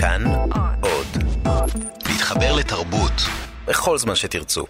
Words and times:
כאן 0.00 0.22
עוד. 0.80 1.06
להתחבר 2.08 2.56
לתרבות 2.56 3.12
בכל 3.66 3.98
זמן 3.98 4.14
שתרצו. 4.14 4.64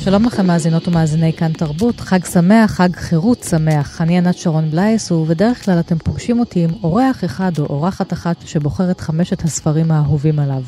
שלום 0.00 0.24
לכם 0.24 0.46
מאזינות 0.46 0.88
ומאזיני 0.88 1.32
כאן 1.32 1.52
תרבות, 1.52 2.00
חג 2.00 2.24
שמח, 2.24 2.70
חג 2.70 2.96
חירות 2.96 3.42
שמח. 3.42 4.00
אני 4.00 4.18
ענת 4.18 4.36
שרון 4.38 4.70
בלייס, 4.70 5.10
ובדרך 5.10 5.64
כלל 5.64 5.80
אתם 5.80 5.98
פוגשים 5.98 6.40
אותי 6.40 6.64
עם 6.64 6.70
אורח 6.82 7.24
אחד 7.24 7.52
או 7.58 7.64
אורחת 7.64 8.12
אחת 8.12 8.36
שבוחר 8.46 8.90
את 8.90 9.00
חמשת 9.00 9.42
הספרים 9.42 9.90
האהובים 9.90 10.38
עליו. 10.38 10.62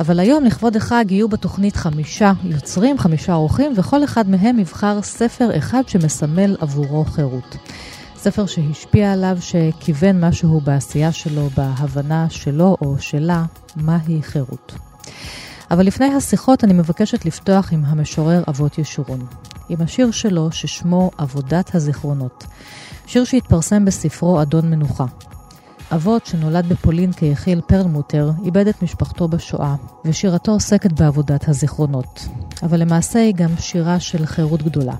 אבל 0.00 0.20
היום, 0.20 0.44
לכבוד 0.44 0.76
החג, 0.76 1.04
יהיו 1.08 1.28
בתוכנית 1.28 1.76
חמישה 1.76 2.32
יוצרים, 2.44 2.98
חמישה 2.98 3.34
אורחים, 3.34 3.72
וכל 3.76 4.04
אחד 4.04 4.28
מהם 4.28 4.58
יבחר 4.58 5.02
ספר 5.02 5.58
אחד 5.58 5.82
שמסמל 5.88 6.56
עבורו 6.60 7.04
חירות. 7.04 7.56
ספר 8.16 8.46
שהשפיע 8.46 9.12
עליו, 9.12 9.38
שכיוון 9.40 10.24
משהו 10.24 10.60
בעשייה 10.60 11.12
שלו, 11.12 11.48
בהבנה 11.56 12.30
שלו 12.30 12.76
או 12.80 12.98
שלה, 12.98 13.44
מהי 13.76 14.22
חירות. 14.22 14.74
אבל 15.70 15.86
לפני 15.86 16.14
השיחות 16.14 16.64
אני 16.64 16.72
מבקשת 16.72 17.24
לפתוח 17.24 17.72
עם 17.72 17.84
המשורר 17.84 18.42
אבות 18.48 18.78
ישורון, 18.78 19.26
עם 19.68 19.78
השיר 19.80 20.10
שלו 20.10 20.52
ששמו 20.52 21.10
עבודת 21.18 21.74
הזיכרונות. 21.74 22.44
שיר 23.06 23.24
שהתפרסם 23.24 23.84
בספרו 23.84 24.42
אדון 24.42 24.70
מנוחה. 24.70 25.04
אבות 25.94 26.26
שנולד 26.26 26.68
בפולין 26.68 27.12
כיחיל 27.12 27.60
פרלמוטר, 27.60 28.30
איבד 28.44 28.66
את 28.66 28.82
משפחתו 28.82 29.28
בשואה, 29.28 29.74
ושירתו 30.04 30.52
עוסקת 30.52 30.92
בעבודת 30.92 31.48
הזיכרונות. 31.48 32.28
אבל 32.62 32.80
למעשה 32.80 33.18
היא 33.18 33.34
גם 33.34 33.50
שירה 33.58 34.00
של 34.00 34.26
חירות 34.26 34.62
גדולה. 34.62 34.94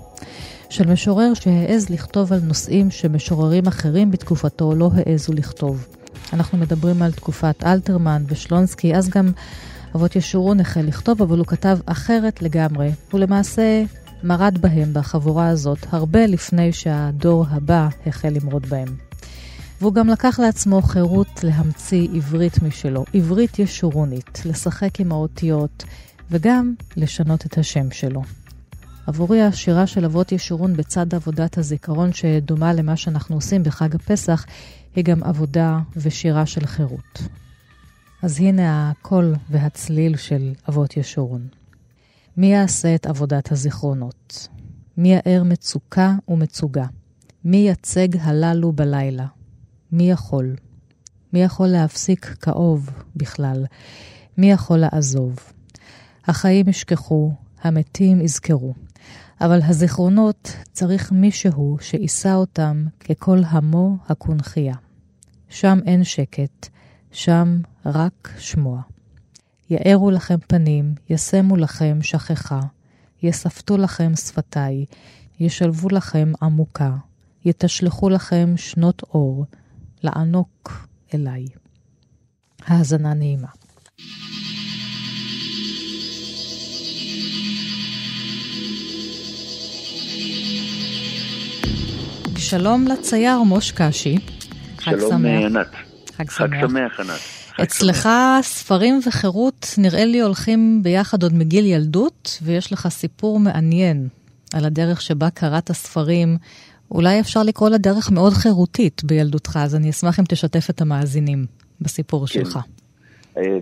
של 0.71 0.93
משורר 0.93 1.35
שהעז 1.35 1.91
לכתוב 1.91 2.33
על 2.33 2.41
נושאים 2.41 2.91
שמשוררים 2.91 3.67
אחרים 3.67 4.11
בתקופתו 4.11 4.75
לא 4.75 4.91
העזו 4.95 5.33
לכתוב. 5.33 5.87
אנחנו 6.33 6.59
מדברים 6.59 7.03
על 7.03 7.13
תקופת 7.13 7.65
אלתרמן 7.65 8.25
ושלונסקי, 8.29 8.95
אז 8.95 9.09
גם 9.09 9.33
אבות 9.95 10.17
ישורון 10.17 10.61
החל 10.61 10.81
לכתוב, 10.81 11.23
אבל 11.23 11.39
הוא 11.39 11.47
כתב 11.47 11.79
אחרת 11.87 12.43
לגמרי. 12.43 12.91
הוא 13.11 13.21
למעשה 13.21 13.85
מרד 14.25 14.59
בהם, 14.61 14.95
בחבורה 14.95 15.49
הזאת, 15.49 15.79
הרבה 15.91 16.27
לפני 16.27 16.73
שהדור 16.73 17.47
הבא 17.51 17.89
החל 18.07 18.29
למרוד 18.29 18.67
בהם. 18.67 19.12
והוא 19.83 19.95
גם 19.95 20.09
לקח 20.09 20.41
לעצמו 20.41 20.83
חירות 20.83 21.45
להמציא 21.45 22.09
עברית 22.15 22.63
משלו, 22.63 23.05
עברית 23.15 23.59
ישורונית, 23.59 24.43
לשחק 24.45 25.01
עם 25.01 25.13
האותיות, 25.13 25.85
וגם 26.31 26.75
לשנות 26.97 27.47
את 27.47 27.59
השם 27.59 27.91
שלו. 27.91 28.23
עבורי 29.07 29.43
השירה 29.43 29.87
של 29.87 30.05
אבות 30.05 30.33
ישורון 30.33 30.77
בצד 30.77 31.15
עבודת 31.15 31.59
הזיכרון 31.59 32.13
שדומה 32.13 32.73
למה 32.73 32.97
שאנחנו 32.97 33.37
עושים 33.37 33.63
בחג 33.63 33.95
הפסח, 33.95 34.45
היא 34.97 35.05
גם 35.05 35.23
עבודה 35.23 35.79
ושירה 35.97 36.47
של 36.47 36.67
חירות. 36.67 37.23
אז 38.23 38.41
הנה 38.41 38.91
הקול 38.91 39.35
והצליל 39.51 40.17
של 40.17 40.53
אבות 40.69 40.97
ישורון. 40.97 41.47
מי 42.37 42.47
יעשה 42.47 42.95
את 42.95 43.07
עבודת 43.07 43.53
הזיכרונות? 43.53 44.49
מי 44.97 45.15
יאר 45.15 45.43
מצוקה 45.45 46.15
ומצוגה? 46.29 46.87
מי 47.45 47.69
יצג 47.69 48.09
הללו 48.21 48.73
בלילה? 48.73 49.27
מי 49.93 50.11
יכול? 50.11 50.57
מי 51.33 51.43
יכול 51.43 51.67
להפסיק 51.67 52.27
כאוב 52.27 52.91
בכלל? 53.17 53.65
מי 54.39 54.51
יכול 54.51 54.79
לעזוב? 54.79 55.39
החיים 56.25 56.69
ישכחו, 56.69 57.33
המתים 57.63 58.21
יזכרו. 58.21 58.75
אבל 59.41 59.61
הזיכרונות 59.63 60.57
צריך 60.73 61.13
מישהו 61.13 61.77
שיישא 61.81 62.35
אותם 62.35 62.87
ככל 63.09 63.39
המו 63.47 63.97
הקונכייה. 64.09 64.75
שם 65.49 65.79
אין 65.87 66.05
שקט, 66.05 66.69
שם 67.11 67.61
רק 67.87 68.33
שמוע. 68.39 68.81
יארו 69.71 70.11
לכם 70.11 70.37
פנים, 70.47 70.95
ישמו 71.09 71.57
לכם 71.57 71.99
שכחה, 72.03 72.61
יספתו 73.23 73.77
לכם 73.77 74.13
שפתיי, 74.17 74.85
ישלבו 75.41 75.89
לכם 75.89 76.33
עמוקה, 76.43 76.97
יתשלחו 77.45 78.09
לכם 78.09 78.55
שנות 78.57 79.03
אור, 79.03 79.47
לענוק 80.03 80.87
אליי. 81.15 81.47
האזנה 82.67 83.15
נעימה. 83.15 83.49
שלום 92.37 92.87
לצייר 92.89 93.43
מוש 93.43 93.73
קשי. 93.73 94.19
שלום 94.81 95.27
ענת. 95.27 95.67
חג 96.17 96.31
שמח. 96.31 96.49
חג 96.51 96.61
שמח 96.61 97.01
ענת. 97.01 97.21
אצלך 97.63 98.09
ספרים 98.43 99.01
וחירות 99.07 99.75
נראה 99.79 100.05
לי 100.05 100.21
הולכים 100.21 100.83
ביחד 100.83 101.23
עוד 101.23 101.35
מגיל 101.35 101.67
ילדות, 101.67 102.39
ויש 102.43 102.73
לך 102.73 102.89
סיפור 102.89 103.41
מעניין 103.41 104.09
על 104.55 104.65
הדרך 104.65 105.01
שבה 105.01 105.31
קראת 105.31 105.73
ספרים. 105.73 106.39
אולי 106.95 107.21
אפשר 107.21 107.41
לקרוא 107.43 107.71
לה 107.71 107.79
דרך 107.79 108.13
מאוד 108.13 108.33
חירותית 108.33 109.05
בילדותך, 109.05 109.59
אז 109.63 109.77
אני 109.77 109.91
אשמח 109.91 110.21
אם 110.21 110.25
תשתף 110.25 110.71
את 110.71 110.81
המאזינים 110.81 111.47
בסיפור 111.81 112.21
כן. 112.21 112.27
שלך. 112.27 112.59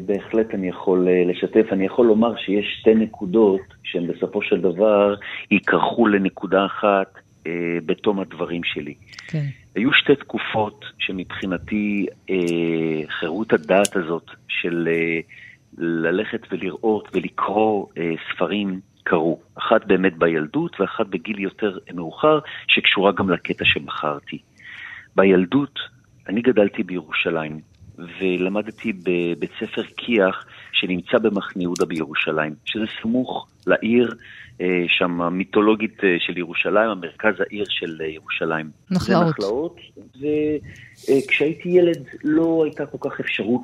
בהחלט 0.07 0.55
אני 0.55 0.69
יכול 0.69 1.09
לשתף. 1.31 1.73
אני 1.73 1.87
יכול 1.87 2.07
לומר 2.07 2.37
שיש 2.37 2.67
שתי 2.81 2.95
נקודות 2.95 3.61
שהן 3.83 4.07
בסופו 4.07 4.43
של 4.43 4.61
דבר 4.61 5.15
ייקרחו 5.51 6.07
לנקודה 6.07 6.67
אחת 6.67 7.15
אה, 7.47 7.53
בתום 7.87 8.21
הדברים 8.21 8.61
שלי. 8.65 8.95
כן. 9.29 9.45
היו 9.75 9.93
שתי 9.93 10.15
תקופות 10.15 10.85
שמבחינתי 10.99 12.07
אה, 12.31 12.37
חירות 13.09 13.53
הדעת 13.53 13.97
הזאת 13.97 14.27
של 14.49 14.89
אה, 14.93 15.21
ללכת 15.79 16.41
ולראות 16.51 17.09
ולקרוא 17.13 17.87
אה, 17.99 18.13
ספרים 18.31 18.81
קרו. 19.10 19.41
אחת 19.54 19.87
באמת 19.87 20.19
בילדות 20.19 20.81
ואחת 20.81 21.06
בגיל 21.06 21.38
יותר 21.38 21.78
מאוחר, 21.94 22.38
שקשורה 22.69 23.12
גם 23.12 23.31
לקטע 23.31 23.65
שבחרתי. 23.65 24.38
בילדות, 25.16 25.78
אני 26.28 26.41
גדלתי 26.43 26.82
בירושלים, 26.82 27.60
ולמדתי 27.98 28.93
בבית 28.93 29.50
ספר 29.60 29.82
כי"ח 29.97 30.44
שנמצא 30.72 31.19
במחנה 31.19 31.62
יהודה 31.62 31.87
בירושלים, 31.87 32.54
שזה 32.65 32.84
סמוך 33.03 33.48
לעיר 33.66 34.15
שם 34.88 35.21
המיתולוגית 35.21 36.04
אה, 36.04 36.09
של 36.19 36.38
ירושלים, 36.38 36.91
המרכז 36.91 37.34
העיר 37.41 37.65
של 37.69 37.97
אה, 38.00 38.06
ירושלים. 38.06 38.71
נחלאות. 38.91 39.28
נחלאות, 39.28 39.76
וכשהייתי 40.16 41.69
ילד 41.69 42.04
לא 42.25 42.62
הייתה 42.65 42.87
כל 42.87 43.10
כך 43.10 43.21
אפשרות 43.21 43.62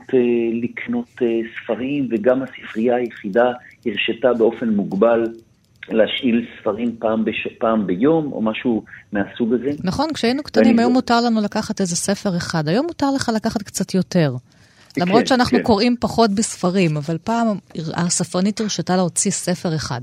לקנות 0.63 1.21
ספרים, 1.57 2.09
וגם 2.11 2.43
הספרייה 2.43 2.97
היחידה 2.97 3.53
הרשתה 3.87 4.33
באופן 4.39 4.69
מוגבל 4.69 5.25
להשאיל 5.89 6.47
ספרים 6.61 6.97
פעם, 6.99 7.25
בש... 7.25 7.47
פעם 7.59 7.87
ביום, 7.87 8.33
או 8.33 8.43
משהו 8.43 8.85
מהסוג 9.13 9.55
הזה. 9.55 9.71
נכון, 9.85 10.13
כשהיינו 10.15 10.43
קטנים 10.43 10.79
היום 10.79 10.93
מותר 10.93 11.21
לנו 11.21 11.41
לקחת 11.41 11.81
איזה 11.81 11.97
ספר 11.97 12.37
אחד, 12.37 12.69
היום 12.69 12.87
מותר 12.87 13.11
לך 13.17 13.31
לקחת 13.37 13.63
קצת 13.63 13.95
יותר. 13.95 14.35
למרות 14.97 15.21
כן, 15.21 15.27
שאנחנו 15.27 15.59
כן. 15.59 15.65
קוראים 15.65 15.97
פחות 16.01 16.31
בספרים, 16.31 16.97
אבל 16.97 17.19
פעם 17.25 17.47
הספרנית 17.95 18.61
הרשתה 18.61 18.97
להוציא 18.97 19.31
ספר 19.31 19.77
אחד. 19.77 20.01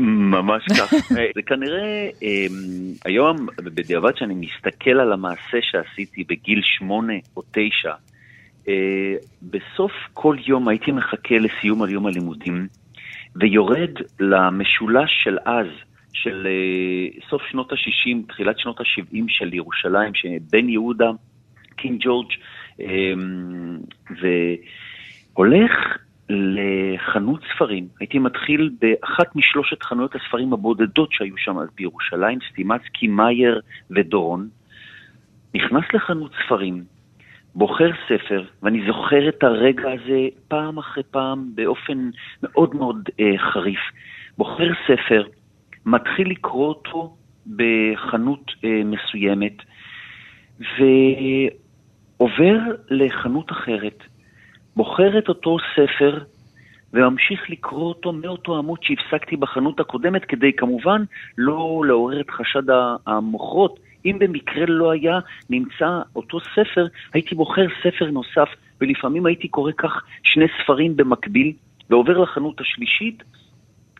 ממש 0.00 0.64
כך. 0.78 0.92
זה 1.34 1.42
כנראה, 1.46 2.08
אמ, 2.22 2.92
היום, 3.04 3.46
בדיעבד 3.56 4.16
שאני 4.16 4.34
מסתכל 4.34 4.90
על 4.90 5.12
המעשה 5.12 5.58
שעשיתי 5.60 6.24
בגיל 6.24 6.60
שמונה 6.62 7.14
או 7.36 7.42
תשע, 7.50 7.92
אה, 8.68 9.14
בסוף 9.42 9.92
כל 10.14 10.36
יום 10.46 10.68
הייתי 10.68 10.92
מחכה 10.92 11.38
לסיום 11.38 11.82
על 11.82 11.90
יום 11.90 12.06
הלימודים, 12.06 12.66
ויורד 13.36 13.90
למשולש 14.20 15.10
של 15.24 15.38
אז, 15.44 15.66
של 16.12 16.46
אה, 16.46 17.20
סוף 17.30 17.42
שנות 17.50 17.72
ה-60, 17.72 18.28
תחילת 18.28 18.58
שנות 18.58 18.80
ה-70 18.80 19.24
של 19.28 19.54
ירושלים, 19.54 20.14
שבן 20.14 20.68
יהודה, 20.68 21.10
קינג 21.76 22.00
ג'ורג', 22.04 22.30
אמ, 22.80 23.78
והולך 25.36 25.72
לחנות 26.28 27.40
ספרים. 27.54 27.88
הייתי 28.00 28.18
מתחיל 28.18 28.70
באחת 28.80 29.36
משלושת 29.36 29.82
חנויות 29.82 30.14
הספרים 30.14 30.52
הבודדות 30.52 31.12
שהיו 31.12 31.36
שם 31.36 31.58
אז 31.58 31.68
בירושלים, 31.76 32.38
סטימצקי, 32.50 33.08
מאייר 33.08 33.60
ודורון. 33.90 34.48
נכנס 35.54 35.84
לחנות 35.94 36.32
ספרים, 36.44 36.84
בוחר 37.54 37.90
ספר, 38.08 38.44
ואני 38.62 38.86
זוכר 38.86 39.28
את 39.28 39.42
הרגע 39.42 39.92
הזה 39.92 40.28
פעם 40.48 40.78
אחרי 40.78 41.02
פעם 41.10 41.50
באופן 41.54 42.10
מאוד 42.42 42.74
מאוד 42.74 43.08
אה, 43.20 43.38
חריף. 43.38 43.80
בוחר 44.38 44.70
ספר, 44.86 45.24
מתחיל 45.86 46.30
לקרוא 46.30 46.68
אותו 46.68 47.16
בחנות 47.56 48.50
אה, 48.64 48.82
מסוימת, 48.84 49.56
ועובר 52.20 52.58
לחנות 52.90 53.52
אחרת, 53.52 54.02
בוחר 54.76 55.18
את 55.18 55.28
אותו 55.28 55.56
ספר 55.74 56.18
וממשיך 56.92 57.50
לקרוא 57.50 57.88
אותו 57.88 58.12
מאותו 58.12 58.58
עמוד 58.58 58.78
שהפסקתי 58.82 59.36
בחנות 59.36 59.80
הקודמת, 59.80 60.24
כדי 60.24 60.52
כמובן 60.52 61.04
לא 61.38 61.82
לעורר 61.86 62.20
את 62.20 62.30
חשד 62.30 62.62
המוכרות. 63.06 63.80
אם 64.04 64.16
במקרה 64.18 64.66
לא 64.66 64.90
היה 64.90 65.18
נמצא 65.50 66.00
אותו 66.16 66.38
ספר, 66.40 66.86
הייתי 67.14 67.34
בוחר 67.34 67.66
ספר 67.82 68.10
נוסף, 68.10 68.48
ולפעמים 68.80 69.26
הייתי 69.26 69.48
קורא 69.48 69.72
כך 69.78 70.02
שני 70.22 70.46
ספרים 70.62 70.96
במקביל, 70.96 71.52
ועובר 71.90 72.18
לחנות 72.18 72.60
השלישית, 72.60 73.22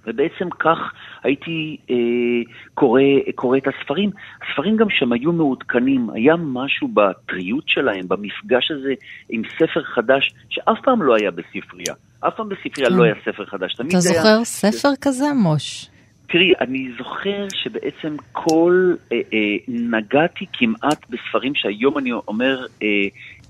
ובעצם 0.06 0.50
כך 0.58 0.78
הייתי 1.22 1.76
אה, 1.90 1.96
קורא, 2.74 3.00
קורא 3.34 3.58
את 3.58 3.68
הספרים. 3.68 4.10
הספרים 4.42 4.76
גם 4.76 4.86
שם 4.90 5.12
היו 5.12 5.32
מעודכנים, 5.32 6.10
היה 6.14 6.34
משהו 6.36 6.88
בטריות 6.88 7.64
שלהם, 7.66 8.08
במפגש 8.08 8.70
הזה 8.70 8.94
עם 9.28 9.42
ספר 9.58 9.82
חדש, 9.82 10.34
שאף 10.48 10.78
פעם 10.84 11.02
לא 11.02 11.14
היה 11.14 11.30
בספרייה. 11.30 11.94
אף 12.20 12.34
פעם 12.36 12.48
בספרייה 12.48 12.90
לא 12.90 12.96
כן. 12.96 13.02
היה 13.02 13.14
ספר 13.24 13.46
חדש. 13.46 13.74
אתה 13.74 14.00
זוכר 14.00 14.28
היה... 14.28 14.44
ספר 14.44 14.88
כזה, 15.00 15.24
מוש? 15.34 15.88
תראי, 16.32 16.52
אני 16.60 16.88
זוכר 16.98 17.46
שבעצם 17.54 18.16
כל, 18.32 18.94
אה, 19.12 19.20
אה, 19.32 19.56
נגעתי 19.68 20.46
כמעט 20.52 21.06
בספרים 21.10 21.54
שהיום 21.54 21.98
אני 21.98 22.12
אומר, 22.12 22.66
אה, 22.82 22.88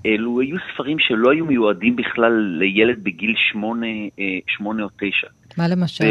אלו 0.05 0.41
היו 0.41 0.57
ספרים 0.73 0.99
שלא 0.99 1.31
היו 1.31 1.45
מיועדים 1.45 1.95
בכלל 1.95 2.33
לילד 2.59 3.03
בגיל 3.03 3.33
שמונה, 3.37 3.87
אה, 4.19 4.39
שמונה 4.47 4.83
או 4.83 4.89
תשע. 4.97 5.27
מה 5.57 5.67
למשל? 5.67 6.03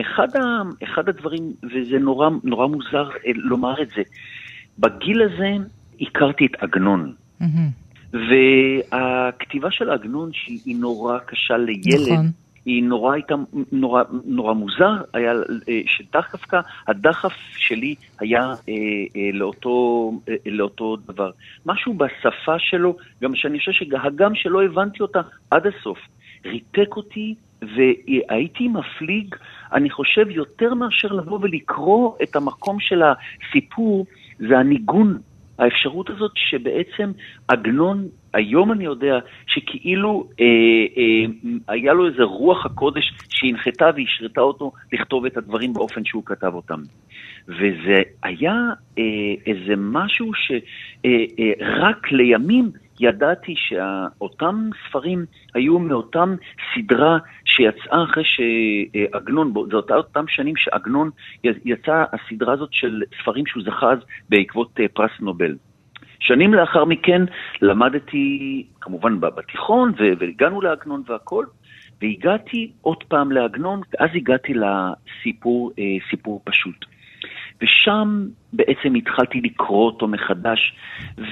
אחד, 0.00 0.36
ה, 0.36 0.62
אחד 0.84 1.08
הדברים, 1.08 1.52
וזה 1.62 1.98
נורא, 1.98 2.28
נורא 2.44 2.66
מוזר 2.66 3.08
אה, 3.26 3.32
לומר 3.34 3.82
את 3.82 3.88
זה, 3.96 4.02
בגיל 4.78 5.22
הזה 5.22 5.56
הכרתי 6.00 6.46
את 6.46 6.62
עגנון. 6.62 7.14
Mm-hmm. 7.42 8.16
והכתיבה 8.92 9.70
של 9.70 9.90
עגנון, 9.90 10.30
שהיא 10.32 10.76
נורא 10.76 11.18
קשה 11.18 11.56
לילד, 11.56 12.12
נכון. 12.12 12.30
היא 12.64 12.84
נורא 12.84 13.12
הייתה, 13.14 13.34
נורא, 13.72 14.02
נורא 14.24 14.54
מוזר, 14.54 15.02
היה 15.14 15.32
אה, 15.68 15.80
שדווקא 15.86 16.60
הדחף 16.88 17.32
שלי 17.56 17.94
היה 18.20 18.40
אה, 18.40 18.74
אה, 19.16 19.30
לאותו, 19.32 20.12
אה, 20.28 20.34
לאותו 20.46 20.96
דבר. 20.96 21.30
משהו 21.66 21.94
בשפה 21.94 22.58
שלו, 22.58 22.96
גם 23.22 23.34
שאני 23.34 23.58
חושב 23.58 23.72
שהגם 23.72 24.34
שלא 24.34 24.64
הבנתי 24.64 25.02
אותה 25.02 25.20
עד 25.50 25.66
הסוף, 25.66 25.98
ריתק 26.44 26.96
אותי 26.96 27.34
והייתי 27.62 28.68
מפליג, 28.68 29.34
אני 29.72 29.90
חושב, 29.90 30.26
יותר 30.30 30.74
מאשר 30.74 31.08
לבוא 31.08 31.38
ולקרוא 31.42 32.12
את 32.22 32.36
המקום 32.36 32.80
של 32.80 33.02
הסיפור, 33.02 34.06
זה 34.38 34.58
הניגון, 34.58 35.18
האפשרות 35.58 36.10
הזאת 36.10 36.30
שבעצם 36.34 37.12
עגנון, 37.48 38.08
היום 38.34 38.72
אני 38.72 38.84
יודע 38.84 39.18
שכאילו 39.46 40.28
אה, 40.40 40.46
אה, 40.96 41.52
היה 41.68 41.92
לו 41.92 42.06
איזה 42.06 42.22
רוח 42.22 42.66
הקודש 42.66 43.12
שהנחתה 43.28 43.90
והשרתה 43.96 44.40
אותו 44.40 44.72
לכתוב 44.92 45.26
את 45.26 45.36
הדברים 45.36 45.72
באופן 45.72 46.04
שהוא 46.04 46.22
כתב 46.26 46.54
אותם. 46.54 46.80
וזה 47.48 47.96
היה 48.22 48.54
אה, 48.98 49.04
איזה 49.46 49.74
משהו 49.76 50.30
שרק 50.34 50.64
אה, 51.04 52.10
אה, 52.12 52.16
לימים 52.16 52.70
ידעתי 53.00 53.54
שאותם 53.56 54.70
ספרים 54.88 55.24
היו 55.54 55.78
מאותם 55.78 56.34
סדרה 56.74 57.18
שיצאה 57.44 58.04
אחרי 58.04 58.24
שעגנון, 58.24 59.52
זה 59.70 59.76
אותה, 59.76 59.94
אותם 59.94 60.24
שנים 60.28 60.56
שעגנון 60.56 61.10
יצאה 61.44 62.04
הסדרה 62.12 62.52
הזאת 62.52 62.68
של 62.72 63.02
ספרים 63.22 63.46
שהוא 63.46 63.62
זכה 63.62 63.92
אז 63.92 63.98
בעקבות 64.28 64.80
אה, 64.80 64.88
פרס 64.88 65.10
נובל. 65.20 65.56
שנים 66.20 66.54
לאחר 66.54 66.84
מכן 66.84 67.22
למדתי, 67.62 68.66
כמובן 68.80 69.20
בתיכון, 69.20 69.92
והגענו 69.98 70.60
לעגנון 70.60 71.02
והכל, 71.06 71.44
והגעתי 72.02 72.72
עוד 72.80 73.04
פעם 73.08 73.32
לעגנון, 73.32 73.80
ואז 73.92 74.10
הגעתי 74.14 74.54
לסיפור 74.54 75.72
אה, 75.78 75.84
סיפור 76.10 76.42
פשוט. 76.44 76.84
ושם 77.62 78.26
בעצם 78.52 78.94
התחלתי 78.94 79.40
לקרוא 79.40 79.86
אותו 79.86 80.08
מחדש, 80.08 80.74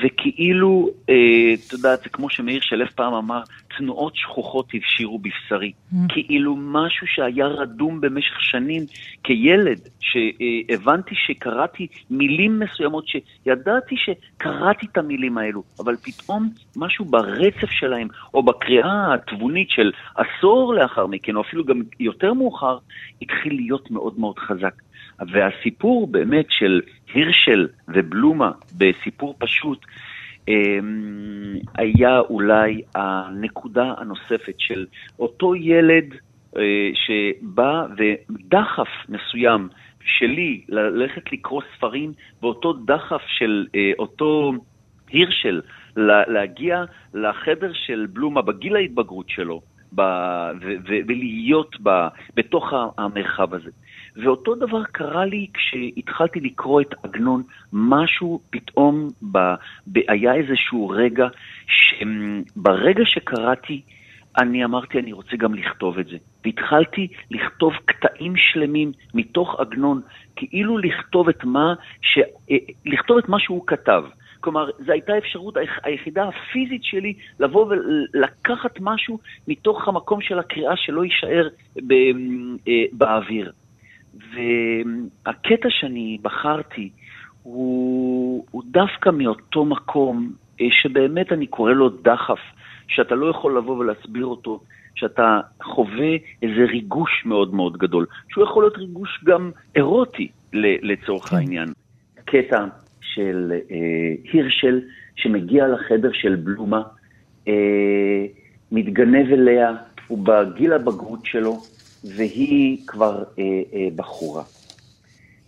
וכאילו, 0.03 0.89
אה, 1.09 1.15
את 1.55 1.73
יודעת, 1.73 2.03
זה 2.03 2.09
כמו 2.09 2.31
שמאיר 2.31 2.61
שלו 2.63 2.85
פעם 2.95 3.15
אמר, 3.15 3.43
תנועות 3.79 4.17
שכוחות 4.17 4.67
הבשירו 4.75 5.19
בבשרי. 5.19 5.73
Mm. 5.93 5.97
כאילו 6.09 6.57
משהו 6.59 7.07
שהיה 7.07 7.47
רדום 7.47 8.01
במשך 8.01 8.41
שנים 8.41 8.83
כילד, 9.23 9.81
שהבנתי 10.01 11.15
שקראתי 11.15 11.87
מילים 12.11 12.59
מסוימות, 12.59 13.05
שידעתי 13.07 13.97
שקראתי 13.97 14.87
את 14.93 14.99
המילים 14.99 15.39
האלו, 15.39 15.63
אבל 15.81 15.97
פתאום 15.97 16.51
משהו 16.77 17.05
ברצף 17.05 17.71
שלהם, 17.71 18.09
או 18.35 18.43
בקריאה 18.43 19.15
התבונית 19.15 19.71
של 19.71 19.93
עשור 20.17 20.75
לאחר 20.75 21.07
מכן, 21.07 21.37
או 21.37 21.41
אפילו 21.41 21.65
גם 21.65 21.83
יותר 22.01 22.35
מאוחר, 22.35 22.79
התחיל 23.23 23.55
להיות 23.55 23.91
מאוד 23.91 24.15
מאוד 24.19 24.39
חזק. 24.39 24.75
והסיפור 25.33 26.07
באמת 26.07 26.47
של 26.49 26.81
הירשל 27.15 27.69
ובלומה 27.89 28.51
בסיפור 28.79 29.35
פשוט, 29.39 29.87
אמ, 30.49 31.57
היה 31.75 32.21
אולי 32.21 32.83
הנקודה 32.95 33.95
הנוספת 33.99 34.55
של 34.59 34.87
אותו 35.19 35.55
ילד 35.55 36.15
אה, 36.57 36.91
שבא 36.95 37.87
ודחף 37.97 38.89
מסוים 39.09 39.69
שלי 40.05 40.61
ללכת 40.69 41.33
לקרוא 41.33 41.63
ספרים, 41.77 42.13
ואותו 42.43 42.73
דחף 42.73 43.23
של 43.27 43.67
אה, 43.75 43.91
אותו 43.99 44.53
הירשל 45.13 45.61
להגיע 46.29 46.85
לחדר 47.15 47.73
של 47.73 48.07
בלומה 48.13 48.43
בגיל 48.43 48.77
ההתבגרות 48.77 49.29
שלו, 49.29 49.61
ולהיות 51.07 51.77
בתוך 52.37 52.73
המרחב 52.99 53.55
הזה. 53.55 53.71
ואותו 54.17 54.55
דבר 54.55 54.85
קרה 54.85 55.25
לי 55.25 55.47
כשהתחלתי 55.55 56.41
לקרוא 56.41 56.81
את 56.81 56.95
עגנון, 57.03 57.43
משהו 57.73 58.41
פתאום, 58.51 59.09
ב, 59.33 59.39
ב, 59.87 59.99
היה 60.09 60.35
איזשהו 60.35 60.89
רגע, 60.89 61.29
שברגע 61.67 63.05
שקראתי, 63.07 63.83
אני 64.39 64.65
אמרתי, 64.65 64.99
אני 64.99 65.13
רוצה 65.13 65.37
גם 65.37 65.55
לכתוב 65.55 65.99
את 65.99 66.07
זה. 66.07 66.17
והתחלתי 66.45 67.09
לכתוב 67.31 67.73
קטעים 67.85 68.37
שלמים 68.37 68.93
מתוך 69.15 69.61
עגנון, 69.61 70.01
כאילו 70.37 70.79
לכתוב 70.79 71.29
את 71.29 71.45
מה, 71.45 71.75
ש... 72.03 72.19
אה, 72.51 72.57
לכתוב 72.87 73.19
את 73.19 73.29
מה 73.29 73.41
שהוא 73.41 73.67
כתב. 73.67 74.05
כלומר, 74.41 74.71
זו 74.87 74.93
הייתה 74.93 75.13
האפשרות 75.13 75.55
היחידה 75.83 76.29
הפיזית 76.29 76.85
שלי 76.85 77.15
לבוא 77.41 77.67
ולקחת 77.67 78.81
משהו 78.81 79.19
מתוך 79.49 79.89
המקום 79.89 80.21
של 80.21 80.39
הקריאה 80.39 80.77
שלא 80.77 81.05
יישאר 81.05 81.49
אה, 82.69 82.85
באוויר. 82.93 83.53
והקטע 84.35 85.69
שאני 85.71 86.19
בחרתי 86.23 86.91
הוא, 87.43 88.45
הוא 88.51 88.63
דווקא 88.67 89.11
מאותו 89.11 89.65
מקום 89.65 90.33
אה, 90.61 90.67
שבאמת 90.71 91.33
אני 91.33 91.47
קורא 91.47 91.73
לו 91.73 91.89
דחף, 91.89 92.39
שאתה 92.89 93.15
לא 93.15 93.31
יכול 93.31 93.59
לבוא 93.59 93.79
ולהסביר 93.79 94.27
אותו, 94.27 94.61
שאתה 94.95 95.41
חווה 95.63 96.17
איזה 96.43 96.65
ריגוש 96.73 97.23
מאוד 97.27 97.55
מאוד 97.55 97.77
גדול, 97.77 98.07
שהוא 98.29 98.45
יכול 98.45 98.63
להיות 98.63 98.77
ריגוש 98.77 99.25
גם 99.25 99.51
אירוטי 99.77 100.29
לצורך 100.53 101.25
כן. 101.25 101.37
העניין. 101.37 101.69
קטע 102.25 102.65
של 103.01 103.53
אה, 103.71 104.15
הירשל 104.33 104.81
שמגיע 105.17 105.69
לחדר 105.69 106.11
של 106.13 106.35
בלומה, 106.35 106.83
אה, 107.49 108.27
מתגנב 108.73 109.33
אליה, 109.33 109.73
הוא 110.09 110.19
בגיל 110.19 110.73
הבגרות 110.73 111.27
שלו, 111.27 111.63
והיא 112.05 112.87
כבר 112.87 113.25
אה, 113.39 113.45
אה, 113.73 113.89
בחורה. 113.97 114.43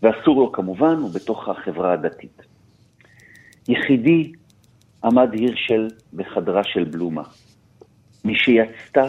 ואסור 0.03 0.41
לו 0.41 0.53
כמובן, 0.53 0.95
הוא 0.95 1.11
בתוך 1.15 1.49
החברה 1.49 1.93
הדתית. 1.93 2.43
יחידי 3.69 4.33
עמד 5.05 5.33
הירשל 5.33 5.89
בחדרה 6.13 6.65
של 6.65 6.85
בלומה. 6.85 7.23
מי 8.25 8.35
שיצתה 8.35 9.05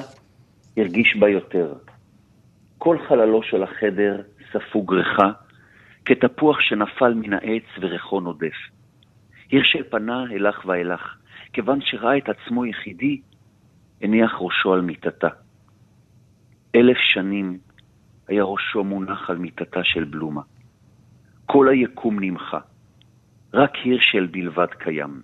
הרגיש 0.78 1.16
בה 1.20 1.30
יותר. 1.30 1.74
כל 2.78 2.98
חללו 3.08 3.44
של 3.44 3.64
החדר 3.64 4.22
ספוג 4.54 4.94
ריחה, 4.94 5.32
כתפוח 6.06 6.60
שנפל 6.60 7.14
מן 7.14 7.34
העץ 7.34 7.64
וריחו 7.80 8.20
נודף. 8.20 8.56
הירשל 9.52 9.84
פנה 9.84 10.24
אלך 10.32 10.66
ואילך, 10.66 11.16
כיוון 11.54 11.80
שראה 11.82 12.18
את 12.18 12.30
עצמו 12.30 12.66
יחידי, 12.66 13.22
הניח 14.02 14.32
ראשו 14.40 14.74
על 14.74 14.82
מיטתה. 14.82 15.28
אלף 16.76 16.98
שנים 16.98 17.60
היה 18.28 18.44
ראשו 18.44 18.84
מונח 18.84 19.30
על 19.30 19.38
מיטתה 19.38 19.84
של 19.84 20.04
בלומה. 20.04 20.42
כל 21.46 21.70
היקום 21.70 22.20
נמחה, 22.20 22.60
רק 23.54 23.76
הירשל 23.84 24.28
בלבד 24.28 24.68
קיים. 24.80 25.22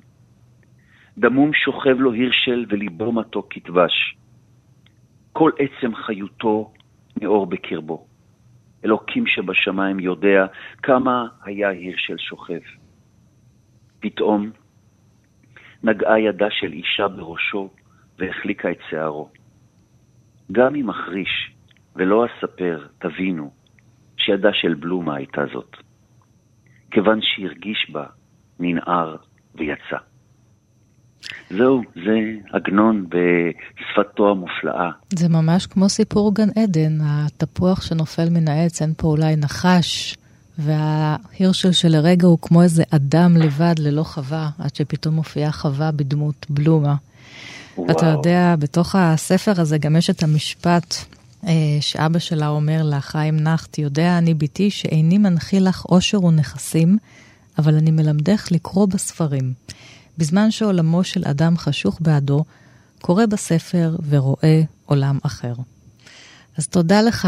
דמום 1.18 1.54
שוכב 1.54 2.00
לו 2.00 2.12
הירשל 2.12 2.66
וליבו 2.70 3.12
מתוק 3.12 3.48
כתבש. 3.50 4.18
כל 5.34 5.52
עצם 5.60 5.96
חיותו 5.96 6.74
מאור 7.22 7.46
בקרבו. 7.46 8.08
אלוקים 8.86 9.28
שבשמיים 9.28 10.00
יודע 10.00 10.46
כמה 10.84 11.28
היה 11.44 11.70
הירשל 11.70 12.18
שוכב. 12.18 12.60
פתאום 14.00 14.52
נגעה 15.84 16.20
ידה 16.20 16.48
של 16.52 16.74
אישה 16.74 17.08
בראשו 17.08 17.70
והחליקה 18.20 18.72
את 18.72 18.80
שערו. 18.90 19.30
גם 20.52 20.76
אם 20.76 20.90
אחריש 20.90 21.52
ולא 21.96 22.26
אספר, 22.26 22.88
תבינו, 23.00 23.52
שידה 24.18 24.50
של 24.54 24.74
בלומה 24.74 25.16
הייתה 25.16 25.42
זאת. 25.54 25.76
כיוון 26.92 27.20
שהרגיש 27.22 27.90
בה, 27.94 28.06
ננער 28.60 29.16
ויצא. 29.56 29.98
זהו, 31.50 31.82
זה 31.96 32.20
עגנון 32.52 33.06
בשפתו 33.10 34.32
המופלאה. 34.32 34.90
זה 35.10 35.30
ממש 35.30 35.66
כמו 35.66 35.90
סיפור 35.90 36.36
גן 36.36 36.50
עדן, 36.64 36.98
התפוח 37.02 37.82
שנופל 37.82 38.30
מן 38.32 38.48
העץ, 38.48 38.82
אין 38.82 38.94
פה 38.98 39.08
אולי 39.08 39.36
נחש, 39.36 40.18
וההירשל 40.58 41.72
שלרגע 41.72 42.28
הוא 42.28 42.38
כמו 42.42 42.64
איזה 42.64 42.84
אדם 42.96 43.38
לבד 43.38 43.76
ללא 43.80 44.04
חווה, 44.04 44.50
עד 44.60 44.76
שפתאום 44.76 45.16
מופיעה 45.16 45.52
חווה 45.52 45.92
בדמות 45.92 46.46
בלומה. 46.50 46.96
וואו. 47.78 47.92
אתה 47.92 48.06
יודע, 48.06 48.56
בתוך 48.60 48.96
הספר 48.96 49.62
הזה 49.62 49.78
גם 49.78 49.96
יש 49.96 50.10
את 50.10 50.24
המשפט 50.24 50.96
אה, 51.48 51.78
שאבא 51.82 52.20
שלה 52.20 52.48
אומר 52.48 52.84
לה, 52.84 53.02
חיים 53.02 53.38
נחת, 53.40 53.78
יודע 53.78 54.18
אני 54.18 54.34
בתי 54.34 54.72
שאיני 54.72 55.18
מנחיל 55.18 55.68
לך 55.68 55.82
עושר 55.82 56.24
ונכסים, 56.24 56.98
אבל 57.58 57.76
אני 57.76 57.92
מלמדך 57.92 58.48
לקרוא 58.52 58.86
בספרים. 58.86 59.54
בזמן 60.18 60.52
שעולמו 60.52 61.04
של 61.04 61.24
אדם 61.26 61.58
חשוך 61.58 61.98
בעדו, 62.02 62.44
קורא 63.02 63.26
בספר 63.26 63.96
ורואה 64.10 64.62
עולם 64.86 65.20
אחר. 65.24 65.54
אז 66.58 66.68
תודה 66.68 67.02
לך, 67.02 67.28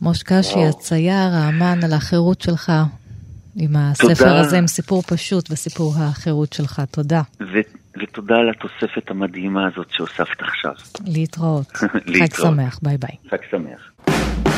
מוש 0.00 0.22
קשי, 0.22 0.64
הצייר, 0.64 1.34
האמן, 1.34 1.84
על 1.84 1.92
החירות 1.92 2.40
שלך 2.40 2.72
עם 3.56 3.76
הספר 3.76 4.14
תודה. 4.14 4.40
הזה, 4.40 4.58
עם 4.58 4.66
סיפור 4.66 5.02
פשוט 5.02 5.50
וסיפור 5.50 5.94
החירות 5.96 6.52
שלך. 6.52 6.82
תודה. 6.90 7.22
ו- 7.40 7.79
ותודה 7.96 8.36
על 8.36 8.50
התוספת 8.50 9.10
המדהימה 9.10 9.66
הזאת 9.66 9.86
שהוספת 9.90 10.40
עכשיו. 10.42 10.72
להתראות. 11.06 11.72
להתראות. 12.06 12.32
חג 12.32 12.54
שמח, 12.54 12.78
ביי 12.82 12.96
ביי. 12.98 13.16
חג 13.30 13.38
שמח. 13.50 14.49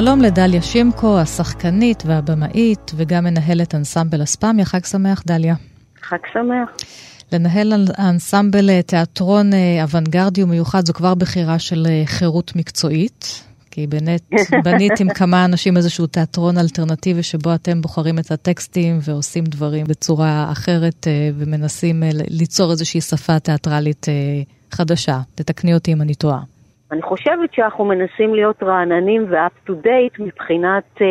שלום 0.00 0.20
לדליה 0.20 0.62
שימקו, 0.62 1.18
השחקנית 1.18 2.02
והבמאית 2.06 2.92
וגם 2.96 3.24
מנהלת 3.24 3.74
אנסמבל 3.74 4.22
אספמיה. 4.22 4.64
חג 4.64 4.84
שמח, 4.84 5.22
דליה. 5.26 5.54
חג 6.02 6.16
שמח. 6.32 6.76
לנהל 7.32 7.72
אנסמבל 7.98 8.70
אה, 8.70 8.82
תיאטרון 8.82 9.52
אה, 9.52 9.82
אוונגרדי 9.82 10.42
ומיוחד 10.42 10.86
זו 10.86 10.92
כבר 10.92 11.14
בחירה 11.14 11.58
של 11.58 11.86
אה, 11.90 12.02
חירות 12.06 12.56
מקצועית. 12.56 13.44
כי 13.70 13.86
באמת 13.86 14.22
בנית 14.64 15.00
עם 15.00 15.08
כמה 15.08 15.44
אנשים 15.44 15.76
איזשהו 15.76 16.06
תיאטרון 16.06 16.58
אלטרנטיבי 16.58 17.22
שבו 17.22 17.54
אתם 17.54 17.80
בוחרים 17.80 18.18
את 18.18 18.30
הטקסטים 18.30 18.98
ועושים 19.02 19.44
דברים 19.44 19.86
בצורה 19.86 20.48
אחרת 20.52 21.06
ומנסים 21.34 22.02
ליצור 22.30 22.70
איזושהי 22.70 23.00
שפה 23.00 23.38
תיאטרלית 23.38 24.06
חדשה. 24.70 25.20
תתקני 25.34 25.74
אותי 25.74 25.92
אם 25.92 26.02
אני 26.02 26.14
טועה. 26.14 26.57
אני 26.92 27.02
חושבת 27.02 27.54
שאנחנו 27.54 27.84
מנסים 27.84 28.34
להיות 28.34 28.62
רעננים 28.62 29.24
ו-up 29.28 29.70
to 29.70 29.72
date 29.72 30.22
מבחינת 30.22 30.84
uh, 30.96 31.02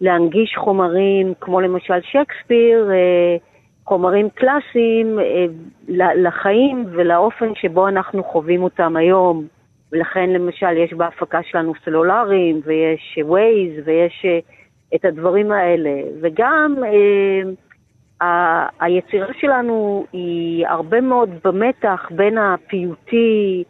להנגיש 0.00 0.54
חומרים 0.56 1.32
כמו 1.40 1.60
למשל 1.60 2.00
שייקספיר, 2.02 2.90
uh, 2.90 3.40
חומרים 3.84 4.28
קלאסיים 4.30 5.18
uh, 5.18 5.92
לחיים 6.14 6.84
ולאופן 6.90 7.54
שבו 7.54 7.88
אנחנו 7.88 8.24
חווים 8.24 8.62
אותם 8.62 8.96
היום. 8.96 9.46
ולכן 9.92 10.30
למשל 10.30 10.76
יש 10.76 10.92
בהפקה 10.92 11.42
שלנו 11.42 11.72
סלולריים 11.84 12.60
ויש 12.64 13.18
ווייז 13.22 13.72
ויש 13.84 14.24
uh, 14.24 14.52
את 14.94 15.04
הדברים 15.04 15.52
האלה. 15.52 15.90
וגם 16.20 16.74
uh, 16.82 18.24
ה- 18.24 18.84
היצירה 18.84 19.26
שלנו 19.40 20.06
היא 20.12 20.66
הרבה 20.66 21.00
מאוד 21.00 21.30
במתח 21.44 22.08
בין 22.10 22.38
הפיוטי, 22.38 23.64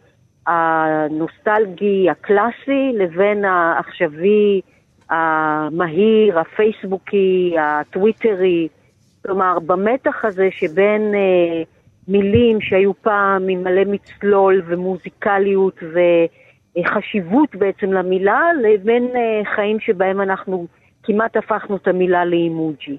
הנוסטלגי 0.47 2.09
הקלאסי 2.09 2.91
לבין 2.93 3.45
העכשווי 3.45 4.61
המהיר, 5.09 6.39
הפייסבוקי, 6.39 7.55
הטוויטרי. 7.59 8.67
כלומר, 9.25 9.59
במתח 9.59 10.25
הזה 10.25 10.49
שבין 10.51 11.01
אה, 11.15 11.63
מילים 12.07 12.61
שהיו 12.61 12.93
פעם 13.01 13.49
עם 13.49 13.63
מלא 13.63 13.81
מצלול 13.85 14.63
ומוזיקליות 14.67 15.79
וחשיבות 16.77 17.55
בעצם 17.55 17.93
למילה, 17.93 18.41
לבין 18.63 19.03
אה, 19.03 19.55
חיים 19.55 19.79
שבהם 19.79 20.21
אנחנו 20.21 20.67
כמעט 21.03 21.37
הפכנו 21.37 21.75
את 21.75 21.87
המילה 21.87 22.25
לאימוג'י. 22.25 22.97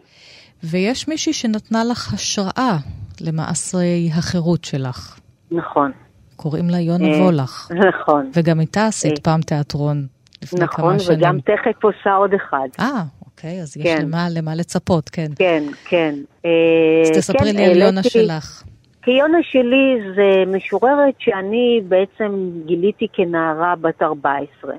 ויש 0.64 1.08
מישהי 1.08 1.32
שנתנה 1.32 1.84
לך 1.84 2.14
השראה 2.14 2.76
למעשי 3.20 4.08
החירות 4.18 4.64
שלך. 4.64 5.20
נכון. 5.50 5.92
קוראים 6.42 6.70
לה 6.70 6.78
יונה 6.78 7.08
אה, 7.08 7.22
וולך. 7.22 7.70
נכון. 7.88 8.30
וגם 8.34 8.60
איתה 8.60 8.86
עשית 8.86 9.18
אה. 9.18 9.22
פעם 9.22 9.40
תיאטרון 9.40 10.06
לפני 10.42 10.60
נכון, 10.64 10.84
כמה 10.84 10.98
שנים. 10.98 11.18
נכון, 11.18 11.28
וגם 11.28 11.40
תכף 11.40 11.84
עושה 11.84 12.14
עוד 12.14 12.34
אחד. 12.34 12.68
אה, 12.80 13.02
אוקיי, 13.26 13.62
אז 13.62 13.76
יש 13.76 13.82
כן. 13.82 14.02
למה, 14.02 14.26
למה 14.30 14.54
לצפות, 14.54 15.08
כן. 15.08 15.26
כן, 15.36 15.62
כן. 15.84 16.14
אז 16.44 17.10
אה, 17.10 17.14
תספרי 17.14 17.52
כן, 17.52 17.56
לי 17.56 17.64
על 17.64 17.76
יונה 17.76 18.02
שלך. 18.02 18.62
כי 19.02 19.10
יונה 19.10 19.38
שלי 19.42 19.98
זה 20.16 20.52
משוררת 20.52 21.14
שאני 21.18 21.80
בעצם 21.88 22.50
גיליתי 22.66 23.06
כנערה 23.12 23.74
בת 23.80 24.02
14. 24.02 24.72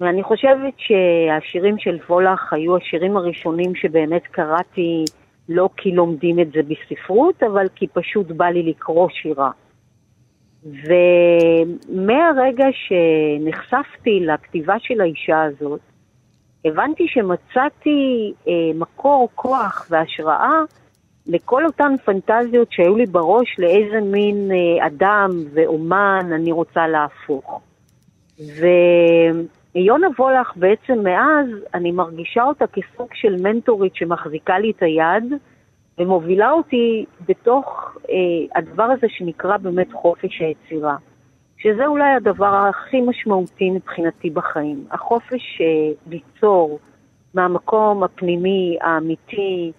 ואני 0.00 0.22
חושבת 0.22 0.74
שהשירים 0.76 1.78
של 1.78 1.98
וולך 2.08 2.52
היו 2.52 2.76
השירים 2.76 3.16
הראשונים 3.16 3.74
שבאמת 3.74 4.22
קראתי 4.30 5.04
לא 5.48 5.68
כי 5.76 5.92
לומדים 5.92 6.40
את 6.40 6.52
זה 6.52 6.60
בספרות, 6.62 7.42
אבל 7.42 7.66
כי 7.74 7.86
פשוט 7.86 8.26
בא 8.26 8.46
לי 8.46 8.62
לקרוא 8.62 9.08
שירה. 9.22 9.50
ומהרגע 10.64 12.66
שנחשפתי 12.72 14.20
לכתיבה 14.20 14.74
של 14.78 15.00
האישה 15.00 15.42
הזאת, 15.42 15.80
הבנתי 16.64 17.06
שמצאתי 17.08 18.32
אה, 18.48 18.52
מקור 18.74 19.28
כוח 19.34 19.86
והשראה 19.90 20.62
לכל 21.26 21.66
אותן 21.66 21.92
פנטזיות 22.04 22.72
שהיו 22.72 22.96
לי 22.96 23.06
בראש 23.06 23.56
לאיזה 23.58 24.00
מין 24.00 24.50
אה, 24.50 24.86
אדם 24.86 25.30
ואומן 25.52 26.30
אני 26.34 26.52
רוצה 26.52 26.88
להפוך. 26.88 27.60
ויונה 28.38 30.06
וולך 30.18 30.52
בעצם 30.56 31.02
מאז, 31.02 31.46
אני 31.74 31.92
מרגישה 31.92 32.42
אותה 32.42 32.64
כסוג 32.66 33.08
של 33.14 33.36
מנטורית 33.42 33.96
שמחזיקה 33.96 34.58
לי 34.58 34.70
את 34.70 34.82
היד, 34.82 35.24
ומובילה 35.98 36.50
אותי 36.50 37.04
בתוך 37.28 37.96
אה, 38.10 38.14
הדבר 38.58 38.82
הזה 38.82 39.06
שנקרא 39.08 39.56
באמת 39.56 39.92
חופש 39.92 40.40
היצירה, 40.40 40.96
שזה 41.58 41.86
אולי 41.86 42.10
הדבר 42.16 42.68
הכי 42.68 43.00
משמעותי 43.00 43.70
מבחינתי 43.70 44.30
בחיים. 44.30 44.84
החופש 44.90 45.60
אה, 45.60 45.92
ליצור 46.06 46.78
מהמקום 47.34 48.02
הפנימי, 48.02 48.78
האמיתי, 48.80 49.72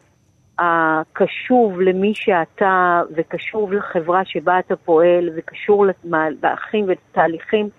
הקשוב 0.59 1.81
למי 1.81 2.11
שאתה 2.15 3.01
וקשוב 3.15 3.73
לחברה 3.73 4.21
שבה 4.25 4.59
אתה 4.59 4.75
פועל 4.75 5.29
וקשור 5.35 5.85
למהלכים 5.85 6.85
ולתהליכים 6.85 7.69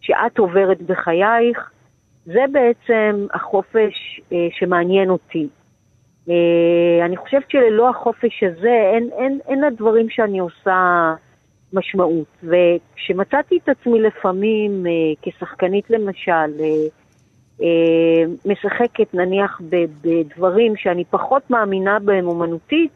שאת 0.00 0.38
עוברת 0.38 0.82
בחייך, 0.82 1.70
זה 2.24 2.44
בעצם 2.52 3.26
החופש 3.34 4.20
אה, 4.32 4.48
שמעניין 4.50 5.10
אותי. 5.10 5.48
אה, 6.30 7.04
אני 7.06 7.16
חושבת 7.16 7.50
שללא 7.50 7.88
החופש 7.88 8.42
הזה 8.42 8.90
אין, 8.94 9.08
אין, 9.18 9.38
אין 9.48 9.64
לדברים 9.64 10.10
שאני 10.10 10.38
עושה 10.38 11.14
משמעות. 11.72 12.26
וכשמצאתי 12.42 13.58
את 13.64 13.68
עצמי 13.68 14.00
לפעמים 14.00 14.86
אה, 14.86 14.92
כשחקנית 15.22 15.90
למשל, 15.90 16.50
אה, 17.62 18.24
משחקת 18.44 19.14
נניח 19.14 19.60
בדברים 20.02 20.76
שאני 20.76 21.04
פחות 21.04 21.50
מאמינה 21.50 21.98
בהם 21.98 22.26
אומנותית, 22.26 22.92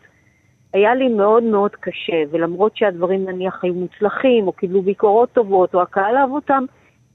היה 0.73 0.95
לי 0.95 1.09
מאוד 1.09 1.43
מאוד 1.43 1.71
קשה, 1.71 2.23
ולמרות 2.31 2.77
שהדברים 2.77 3.25
נניח 3.25 3.65
היו 3.65 3.75
מוצלחים, 3.75 4.47
או 4.47 4.53
קיבלו 4.53 4.83
ביקורות 4.83 5.33
טובות, 5.33 5.75
או 5.75 5.83
הקהל 5.83 6.17
אהב 6.17 6.31
אותם, 6.31 6.65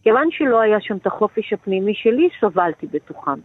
כיוון 0.03 0.27
שלא 0.31 0.61
היה 0.61 0.81
שם 0.81 0.97
את 0.97 1.07
החופש 1.07 1.53
הפנימי 1.53 1.93
שלי, 1.93 2.29
סבלתי 2.41 2.87
בתוכם. 2.91 3.39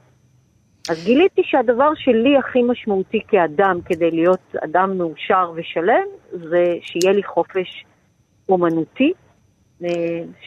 אז 0.88 1.04
גיליתי 1.04 1.42
שהדבר 1.44 1.90
שלי 1.96 2.38
הכי 2.38 2.62
משמעותי 2.62 3.20
כאדם, 3.28 3.78
כדי 3.84 4.10
להיות 4.10 4.54
אדם 4.64 4.98
מאושר 4.98 5.52
ושלם, 5.56 6.06
זה 6.32 6.64
שיהיה 6.82 7.14
לי 7.14 7.22
חופש 7.22 7.84
אומנותי, 8.48 9.12
אה, 9.84 9.88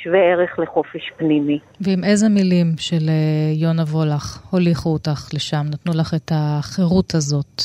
שווה 0.03 0.19
ערך 0.19 0.59
לחופש 0.59 1.11
פנימי. 1.17 1.59
ועם 1.81 2.03
איזה 2.03 2.29
מילים 2.29 2.67
של 2.77 3.09
אה, 3.09 3.53
יונה 3.53 3.83
וולך 3.83 4.39
הוליכו 4.49 4.89
אותך 4.89 5.29
לשם, 5.33 5.65
נתנו 5.69 5.93
לך 5.95 6.13
את 6.13 6.31
החירות 6.35 7.15
הזאת, 7.15 7.61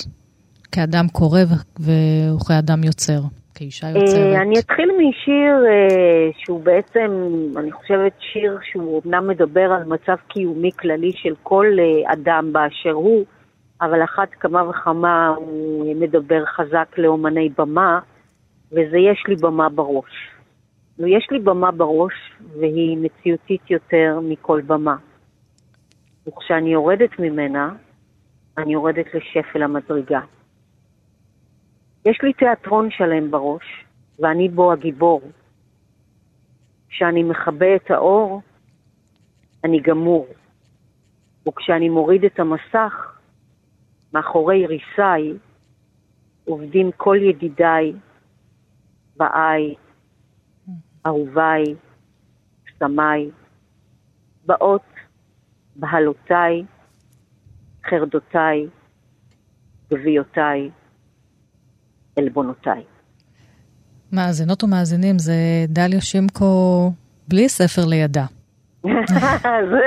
כאדם 0.72 1.08
קורא 1.08 1.40
וכאדם 1.80 2.84
יוצר? 2.84 3.20
כאישה 3.60 3.86
אה, 3.86 3.92
יוצרת? 4.00 4.36
אני 4.42 4.58
אתחיל 4.58 4.90
משיר 4.92 5.64
אה, 5.68 6.30
שהוא 6.38 6.60
בעצם, 6.60 7.10
אני 7.56 7.72
חושבת 7.72 8.12
שיר 8.18 8.58
שהוא 8.62 9.02
אמנם 9.06 9.28
מדבר 9.28 9.72
על 9.72 9.84
מצב 9.84 10.16
קיומי 10.28 10.70
כללי 10.72 11.12
של 11.12 11.34
כל 11.42 11.66
אה, 11.78 12.12
אדם 12.12 12.52
באשר 12.52 12.90
הוא, 12.90 13.24
אבל 13.82 14.04
אחת 14.04 14.28
כמה 14.40 14.68
וכמה 14.68 15.28
הוא 15.28 15.96
מדבר 15.96 16.44
חזק 16.44 16.98
לאומני 16.98 17.48
במה, 17.58 18.00
וזה 18.72 18.98
יש 18.98 19.24
לי 19.28 19.36
במה 19.36 19.68
בראש. 19.68 20.30
יש 20.98 21.28
לי 21.30 21.38
במה 21.38 21.70
בראש, 21.70 22.14
והיא 22.60 22.98
מציאותית 22.98 23.70
יותר 23.70 24.20
מכל 24.22 24.60
במה. 24.60 24.96
וכשאני 26.26 26.72
יורדת 26.72 27.18
ממנה, 27.18 27.70
אני 28.58 28.72
יורדת 28.72 29.06
לשפל 29.14 29.62
המדרגה. 29.62 30.20
יש 32.04 32.22
לי 32.22 32.32
תיאטרון 32.32 32.90
שלם 32.90 33.30
בראש, 33.30 33.84
ואני 34.18 34.48
בו 34.48 34.72
הגיבור. 34.72 35.22
כשאני 36.88 37.22
מכבה 37.22 37.76
את 37.76 37.90
האור, 37.90 38.42
אני 39.64 39.80
גמור. 39.80 40.26
וכשאני 41.48 41.88
מוריד 41.88 42.24
את 42.24 42.40
המסך, 42.40 43.18
מאחורי 44.12 44.66
ריסי 44.66 45.38
עובדים 46.44 46.90
כל 46.96 47.16
ידידיי, 47.20 47.92
באי, 49.16 49.74
אהוביי, 51.06 51.64
סמיי, 52.78 53.30
באות, 54.46 54.82
בהלותיי, 55.76 56.64
חרדותיי, 57.90 58.66
גביעותיי, 59.90 60.70
עלבונותיי. 62.16 62.82
מאזינות 64.12 64.64
ומאזינים, 64.64 65.18
זה 65.18 65.34
דליה 65.68 66.00
שימקו 66.00 66.92
בלי 67.28 67.48
ספר 67.48 67.86
לידה. 67.86 68.24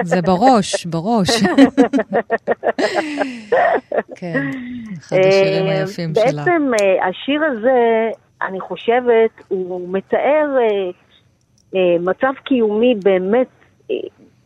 זה 0.03 0.21
בראש, 0.21 0.85
בראש. 0.85 1.29
כן, 4.15 4.51
אחד 4.99 5.17
השירים 5.17 5.65
אה, 5.65 5.79
היפים 5.79 6.13
שלה. 6.15 6.43
בעצם 6.43 6.71
אה, 6.81 7.07
השיר 7.07 7.41
הזה, 7.43 8.09
אני 8.41 8.59
חושבת, 8.59 9.31
הוא 9.47 9.89
מתאר 9.93 10.47
אה, 11.75 11.79
מצב 11.99 12.33
קיומי 12.43 12.95
באמת 13.03 13.47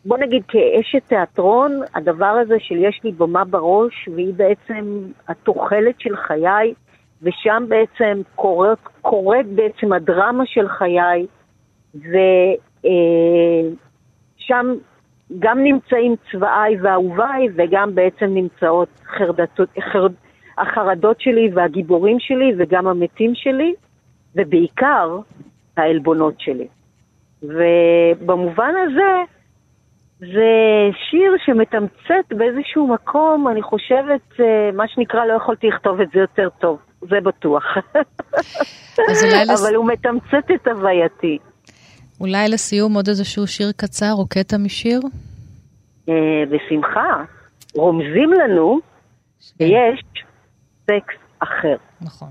בוא 0.05 0.17
נגיד 0.17 0.43
כאשת 0.47 1.07
תיאטרון, 1.07 1.79
הדבר 1.95 2.25
הזה 2.25 2.55
של 2.59 2.75
יש 2.75 2.99
לי 3.03 3.11
במה 3.11 3.45
בראש, 3.45 4.09
והיא 4.15 4.33
בעצם 4.33 5.03
התוחלת 5.27 5.99
של 5.99 6.15
חיי, 6.15 6.73
ושם 7.21 7.63
בעצם 7.67 8.21
קורית, 8.36 8.80
קורית 9.01 9.47
בעצם 9.47 9.93
הדרמה 9.93 10.43
של 10.45 10.67
חיי, 10.67 11.25
ושם 11.95 12.12
אה, 14.51 14.62
גם 15.39 15.63
נמצאים 15.63 16.15
צבאיי 16.32 16.82
ואהוביי, 16.82 17.47
וגם 17.56 17.95
בעצם 17.95 18.25
נמצאות 18.25 18.89
חרדתות, 19.06 19.69
חרד, 19.91 20.13
החרדות 20.58 21.21
שלי 21.21 21.49
והגיבורים 21.53 22.19
שלי, 22.19 22.53
וגם 22.58 22.88
המתים 22.88 23.36
שלי, 23.36 23.73
ובעיקר 24.36 25.19
העלבונות 25.77 26.39
שלי. 26.39 26.67
ובמובן 27.43 28.73
הזה, 28.86 29.23
זה 30.19 30.49
שיר 31.10 31.34
שמתמצת 31.45 32.34
באיזשהו 32.38 32.88
מקום, 32.88 33.47
אני 33.47 33.62
חושבת, 33.62 34.21
אה, 34.39 34.69
מה 34.73 34.88
שנקרא, 34.88 35.25
לא 35.25 35.34
יכולתי 35.34 35.67
לכתוב 35.67 36.01
את 36.01 36.08
זה 36.13 36.19
יותר 36.19 36.49
טוב, 36.60 36.80
זה 37.01 37.15
בטוח. 37.23 37.63
אבל 39.53 39.75
הוא 39.75 39.88
מתמצת 39.88 40.51
את 40.55 40.67
הווייתי. 40.67 41.38
אולי 42.19 42.49
לסיום 42.49 42.93
עוד 42.93 43.07
איזשהו 43.07 43.47
שיר 43.47 43.71
קצר 43.77 44.13
או 44.13 44.27
קטע 44.27 44.57
משיר? 44.57 44.99
אה, 46.10 46.13
בשמחה. 46.49 47.23
רומזים 47.75 48.33
לנו 48.33 48.79
שיש 49.39 50.03
סקס 50.83 51.15
אחר. 51.39 51.75
נכון. 52.01 52.29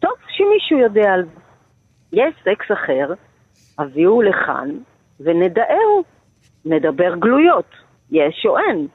טוב, 0.00 0.12
שמישהו 0.28 0.78
יודע 0.78 1.12
על 1.12 1.24
זה. 1.24 1.40
יש 2.12 2.34
סקס 2.40 2.66
אחר, 2.72 3.12
הביאו 3.78 4.22
לכאן 4.22 4.68
ונדאהו. 5.20 6.02
נדבר 6.64 7.14
גלויות, 7.18 7.70
יש 8.10 8.46
או 8.48 8.58
אין, 8.58 8.86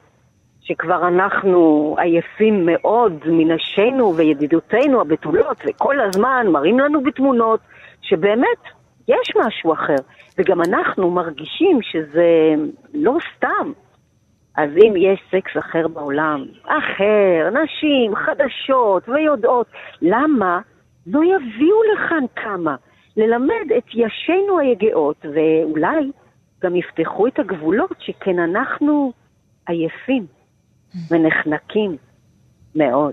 שכבר 0.68 1.08
אנחנו 1.08 1.94
עייפים 1.98 2.66
מאוד 2.66 3.12
מנשינו 3.26 4.16
וידידותינו 4.16 5.00
הבתולות, 5.00 5.62
וכל 5.68 6.00
הזמן 6.00 6.46
מראים 6.52 6.78
לנו 6.78 7.02
בתמונות 7.02 7.60
שבאמת 8.02 8.62
יש 9.08 9.32
משהו 9.36 9.72
אחר, 9.72 9.96
וגם 10.38 10.62
אנחנו 10.62 11.10
מרגישים 11.10 11.82
שזה 11.82 12.54
לא 12.94 13.16
סתם. 13.36 13.72
אז 14.56 14.70
אם 14.76 14.94
יש 14.96 15.20
סקס 15.30 15.56
אחר 15.58 15.88
בעולם, 15.88 16.44
אחר, 16.64 17.50
נשים 17.62 18.14
חדשות 18.16 19.08
ויודעות, 19.08 19.66
למה 20.02 20.60
לא 21.06 21.20
יביאו 21.24 21.82
לכאן 21.94 22.24
כמה? 22.36 22.76
ללמד 23.16 23.72
את 23.78 23.84
ישינו 23.94 24.58
היגעות, 24.58 25.26
ואולי 25.34 26.10
גם 26.62 26.76
יפתחו 26.76 27.26
את 27.26 27.38
הגבולות, 27.38 27.94
שכן 27.98 28.38
אנחנו 28.38 29.12
עייפים 29.68 30.37
ונחנקים 31.10 31.96
מאוד. 32.74 33.12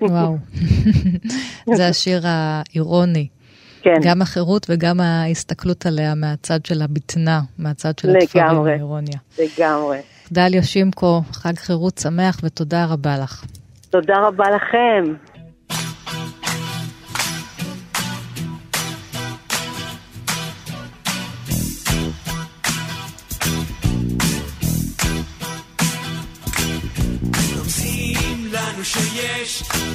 וואו, 0.00 0.36
זה 1.76 1.88
השיר 1.88 2.20
האירוני. 2.24 3.28
כן. 3.82 3.94
גם 4.02 4.22
החירות 4.22 4.66
וגם 4.70 5.00
ההסתכלות 5.00 5.86
עליה 5.86 6.14
מהצד 6.14 6.64
של 6.66 6.82
הבטנה, 6.82 7.40
מהצד 7.58 7.98
של 7.98 8.16
התפרים 8.16 8.66
האירוניה. 8.66 9.18
לגמרי. 9.38 9.98
דליה 10.32 10.62
שימקו, 10.62 11.22
חג 11.32 11.54
חירות 11.56 11.98
שמח 11.98 12.40
ותודה 12.42 12.86
רבה 12.86 13.18
לך. 13.18 13.44
תודה 13.90 14.14
רבה 14.18 14.44
לכם. 14.50 15.14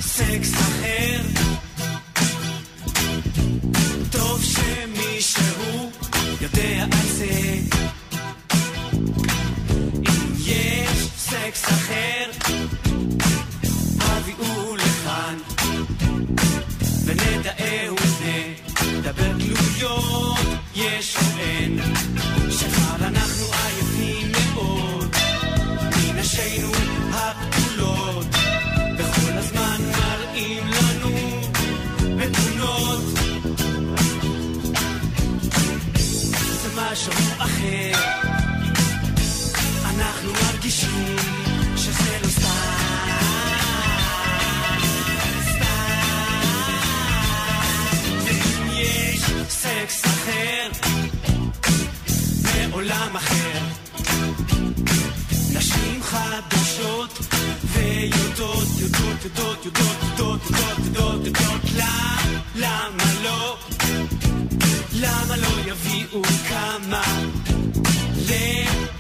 סקס 0.05 0.53
אחר. 0.53 1.21
טוב 4.11 4.43
שמישהו 4.43 5.91
יודע 6.41 6.83
על 6.83 7.07
זה. 7.07 7.59
אם 10.07 10.33
יש 10.45 11.07
סקס 11.17 11.65
אחר, 11.65 12.31
הביאו 13.99 14.75
לכאן, 14.75 15.37
ונדאהו 17.05 17.95
נדבר 18.93 19.31
גלויות, 19.37 20.32
אחר, 50.23 50.69
מעולם 52.43 53.15
אחר. 53.15 53.59
נשים 55.53 56.03
חדשות 56.03 57.19
ויודעות, 57.73 58.67
יודעות, 58.79 59.25
יודעות, 59.25 59.65
יודעות, 59.65 59.97
יודעות, 60.03 60.41
יודעות, 60.49 60.77
יודעות, 60.86 61.25
יודעות, 61.25 61.62
למה 62.55 63.03
לא? 63.23 63.57
למה 64.93 65.38
לא 65.38 65.71
יביאו 65.71 66.21
כמה 66.49 67.03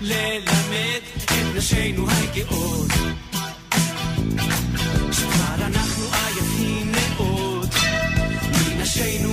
ללמד 0.01 1.01
את 1.25 1.31
נשינו 1.55 2.07
הגאות 2.09 2.91
שכבר 5.11 5.65
אנחנו 5.65 6.03
עייפים 6.13 6.91
מאוד 6.91 7.69
מנשינו 8.77 9.32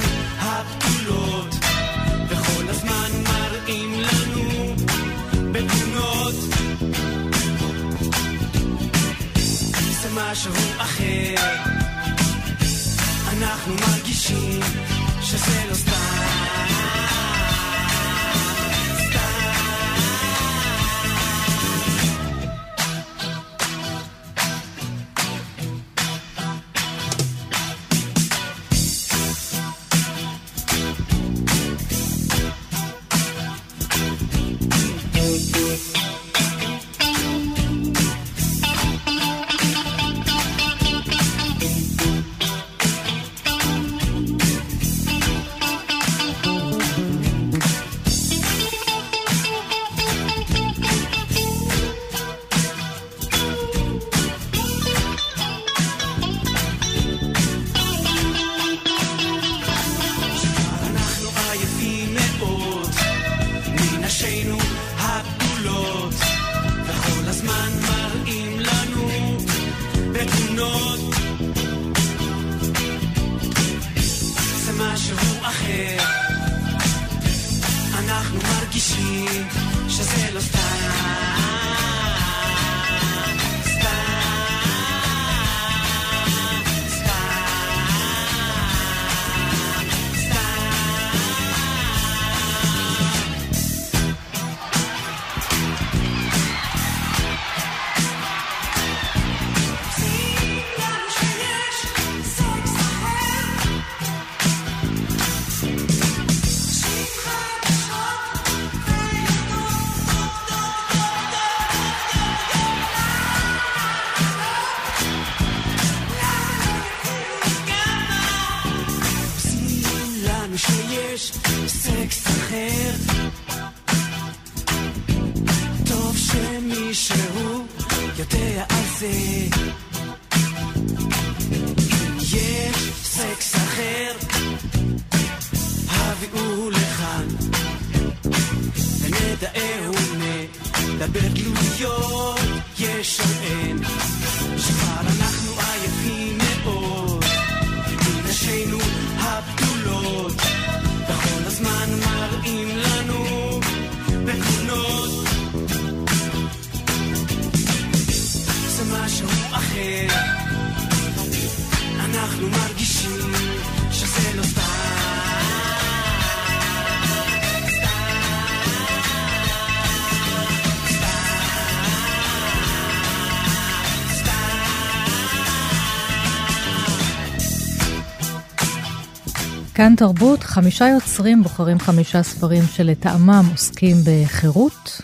כאן 179.81 179.95
תרבות, 179.97 180.43
חמישה 180.43 180.89
יוצרים 180.89 181.43
בוחרים 181.43 181.79
חמישה 181.79 182.23
ספרים 182.23 182.63
שלטעמם 182.73 183.45
עוסקים 183.51 183.97
בחירות. 184.05 185.01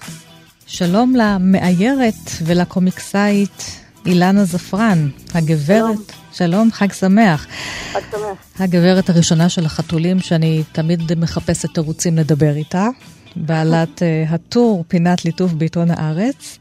שלום 0.66 1.14
למאיירת 1.16 2.14
ולקומיקסאית 2.44 3.80
אילנה 4.06 4.44
זפרן, 4.44 5.08
הגברת, 5.34 5.96
שלום, 5.96 6.04
שלום 6.32 6.72
חג 6.72 6.92
שמח. 6.92 7.46
חג 7.92 8.00
שמח. 8.10 8.60
הגברת 8.62 9.10
הראשונה 9.10 9.48
של 9.48 9.66
החתולים 9.66 10.20
שאני 10.20 10.62
תמיד 10.72 11.18
מחפשת 11.18 11.74
תירוצים 11.74 12.18
לדבר 12.18 12.56
איתה, 12.56 12.88
בעלת 13.36 13.98
uh, 13.98 14.32
הטור 14.34 14.84
פינת 14.88 15.24
ליטוף 15.24 15.52
בעיתון 15.52 15.90
הארץ. 15.90 16.58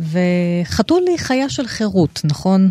וחתול 0.00 1.02
היא 1.08 1.18
חיה 1.18 1.48
של 1.48 1.66
חירות, 1.66 2.20
נכון? 2.24 2.70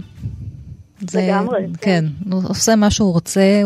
זה, 1.09 1.21
לגמרי. 1.21 1.65
כן, 1.81 2.05
הוא 2.31 2.41
עושה 2.47 2.75
מה 2.75 2.91
שהוא 2.91 3.13
רוצה. 3.13 3.61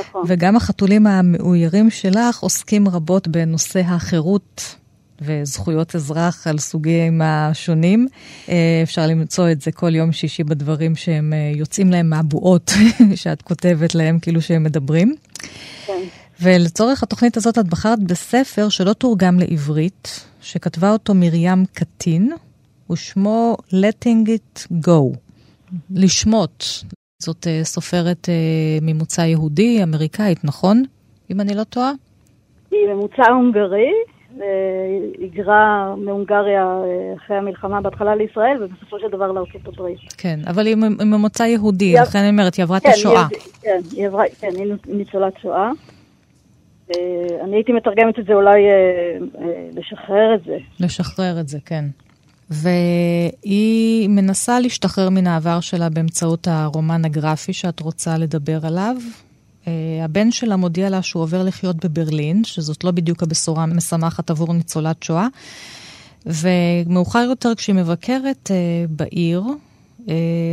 נכון. 0.00 0.24
וגם 0.26 0.56
החתולים 0.56 1.06
המאוירים 1.06 1.90
שלך 1.90 2.38
עוסקים 2.40 2.88
רבות 2.88 3.28
בנושא 3.28 3.80
החירות 3.80 4.74
וזכויות 5.20 5.94
אזרח 5.96 6.46
על 6.46 6.58
סוגים 6.58 7.22
השונים. 7.24 8.08
אפשר 8.82 9.06
למצוא 9.06 9.50
את 9.50 9.60
זה 9.60 9.72
כל 9.72 9.94
יום 9.94 10.12
שישי 10.12 10.44
בדברים 10.44 10.96
שהם 10.96 11.32
יוצאים 11.54 11.90
להם 11.90 12.10
מהבועות 12.10 12.72
שאת 13.14 13.42
כותבת 13.42 13.94
להם, 13.94 14.18
כאילו 14.18 14.42
שהם 14.42 14.62
מדברים. 14.62 15.14
כן. 15.86 16.02
ולצורך 16.40 17.02
התוכנית 17.02 17.36
הזאת 17.36 17.58
את 17.58 17.68
בחרת 17.68 18.02
בספר 18.02 18.68
שלא 18.68 18.92
תורגם 18.92 19.38
לעברית, 19.38 20.24
שכתבה 20.40 20.90
אותו 20.90 21.14
מרים 21.14 21.64
קטין, 21.72 22.32
ושמו 22.90 23.56
Letting 23.70 24.28
It 24.28 24.66
Go. 24.86 25.16
לשמוט. 25.90 26.64
זאת 27.22 27.46
uh, 27.46 27.64
סופרת 27.64 28.28
uh, 28.28 28.84
ממוצא 28.84 29.20
יהודי, 29.20 29.82
אמריקאית, 29.82 30.44
נכון? 30.44 30.82
אם 31.30 31.40
אני 31.40 31.54
לא 31.54 31.64
טועה? 31.64 31.92
היא 32.70 32.88
ממוצא 32.88 33.22
הונגרי, 33.30 33.90
היגרה 35.18 35.94
מהונגריה 35.96 36.66
אחרי 37.16 37.36
המלחמה 37.36 37.80
בהתחלה 37.80 38.14
לישראל, 38.14 38.62
ובסופו 38.62 38.98
של 38.98 39.08
דבר 39.12 39.32
לארצות 39.32 39.66
הברית. 39.66 39.98
כן, 40.18 40.40
אבל 40.46 40.66
היא 40.66 40.76
ממוצא 41.06 41.42
יהודי, 41.42 41.94
לכן 41.94 42.18
אני 42.18 42.28
אומרת, 42.28 42.54
היא 42.54 42.62
עברה 42.62 42.76
את 42.76 42.86
השואה. 42.86 43.26
כן, 43.62 43.78
היא 43.92 44.06
עברה, 44.06 44.24
כן, 44.40 44.48
היא 44.56 44.72
ניצולת 44.86 45.32
שואה. 45.42 45.70
אני 47.44 47.56
הייתי 47.56 47.72
מתרגמת 47.72 48.18
את 48.18 48.24
זה 48.24 48.32
אולי 48.32 48.60
לשחרר 49.72 50.34
את 50.34 50.44
זה. 50.44 50.56
לשחרר 50.80 51.40
את 51.40 51.48
זה, 51.48 51.58
כן. 51.66 51.84
והיא 52.52 54.08
מנסה 54.08 54.60
להשתחרר 54.60 55.10
מן 55.10 55.26
העבר 55.26 55.60
שלה 55.60 55.88
באמצעות 55.88 56.48
הרומן 56.48 57.04
הגרפי 57.04 57.52
שאת 57.52 57.80
רוצה 57.80 58.18
לדבר 58.18 58.66
עליו. 58.66 58.96
Uh, 59.64 59.68
הבן 60.04 60.30
שלה 60.30 60.56
מודיע 60.56 60.90
לה 60.90 61.02
שהוא 61.02 61.22
עובר 61.22 61.42
לחיות 61.42 61.84
בברלין, 61.84 62.44
שזאת 62.44 62.84
לא 62.84 62.90
בדיוק 62.90 63.22
הבשורה 63.22 63.62
המשמחת 63.62 64.30
עבור 64.30 64.54
ניצולת 64.54 65.02
שואה. 65.02 65.26
ומאוחר 66.26 67.26
יותר 67.28 67.54
כשהיא 67.54 67.76
מבקרת 67.76 68.50
uh, 68.50 68.90
בעיר, 68.90 69.42
uh, 70.06 70.10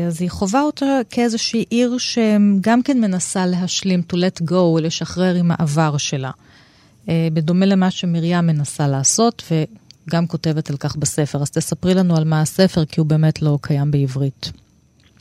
אז 0.07 0.21
היא 0.21 0.29
חווה 0.29 0.61
אותה 0.61 0.85
כאיזושהי 1.09 1.65
עיר 1.69 1.97
שגם 1.97 2.81
כן 2.83 3.01
מנסה 3.01 3.45
להשלים, 3.45 4.01
to 4.13 4.15
let 4.15 4.51
go, 4.51 4.81
לשחרר 4.81 5.35
עם 5.35 5.51
העבר 5.51 5.97
שלה. 5.97 6.31
Uh, 7.05 7.09
בדומה 7.33 7.65
למה 7.65 7.91
שמרים 7.91 8.47
מנסה 8.47 8.87
לעשות, 8.87 9.43
ו... 9.51 9.63
גם 10.09 10.27
כותבת 10.27 10.69
על 10.69 10.77
כך 10.77 10.95
בספר, 10.95 11.37
אז 11.41 11.51
תספרי 11.51 11.93
לנו 11.93 12.17
על 12.17 12.23
מה 12.23 12.41
הספר, 12.41 12.85
כי 12.85 12.99
הוא 12.99 13.07
באמת 13.07 13.41
לא 13.41 13.57
קיים 13.61 13.91
בעברית. 13.91 14.51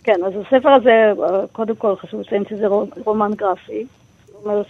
כן, 0.04 0.20
אז 0.26 0.32
הספר 0.46 0.68
הזה, 0.68 1.12
קודם 1.52 1.76
כל 1.76 1.96
חשוב 1.96 2.20
לציין 2.20 2.44
שזה 2.50 2.66
רומן 3.04 3.30
גרפי. 3.36 3.86
זאת 4.26 4.44
אומרת 4.44 4.66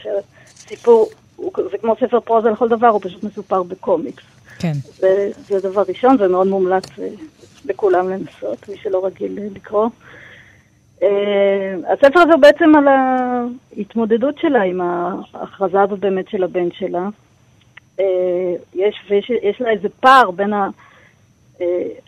שסיפור, 0.55 1.09
זה 1.55 1.79
כמו 1.81 1.95
ספר 2.01 2.21
פרוזה 2.21 2.51
לכל 2.51 2.69
דבר, 2.69 2.87
הוא 2.87 3.01
פשוט 3.03 3.25
מסופר 3.25 3.63
בקומיקס. 3.63 4.23
כן. 4.59 4.73
זה, 4.99 5.31
זה 5.49 5.61
דבר 5.71 5.83
ראשון, 5.89 6.19
זה 6.19 6.29
מאוד 6.29 6.47
מומלץ 6.47 6.85
לכולם 7.65 8.09
לנסות, 8.09 8.69
מי 8.69 8.77
שלא 8.77 9.07
רגיל 9.07 9.39
לקרוא. 9.55 9.89
הספר 11.93 12.21
הזה 12.21 12.37
בעצם 12.41 12.73
על 12.77 12.89
ההתמודדות 12.89 14.39
שלה 14.39 14.63
עם 14.63 14.81
ההכרזה 14.81 15.83
הזאת 15.83 15.99
באמת 15.99 16.29
של 16.29 16.45
הבן 16.45 16.69
שלה. 16.73 17.09
יש, 18.75 18.95
ויש, 19.11 19.31
יש 19.43 19.61
לה 19.61 19.71
איזה 19.71 19.89
פער 20.01 20.31
בין 20.31 20.53
ה, 20.53 20.69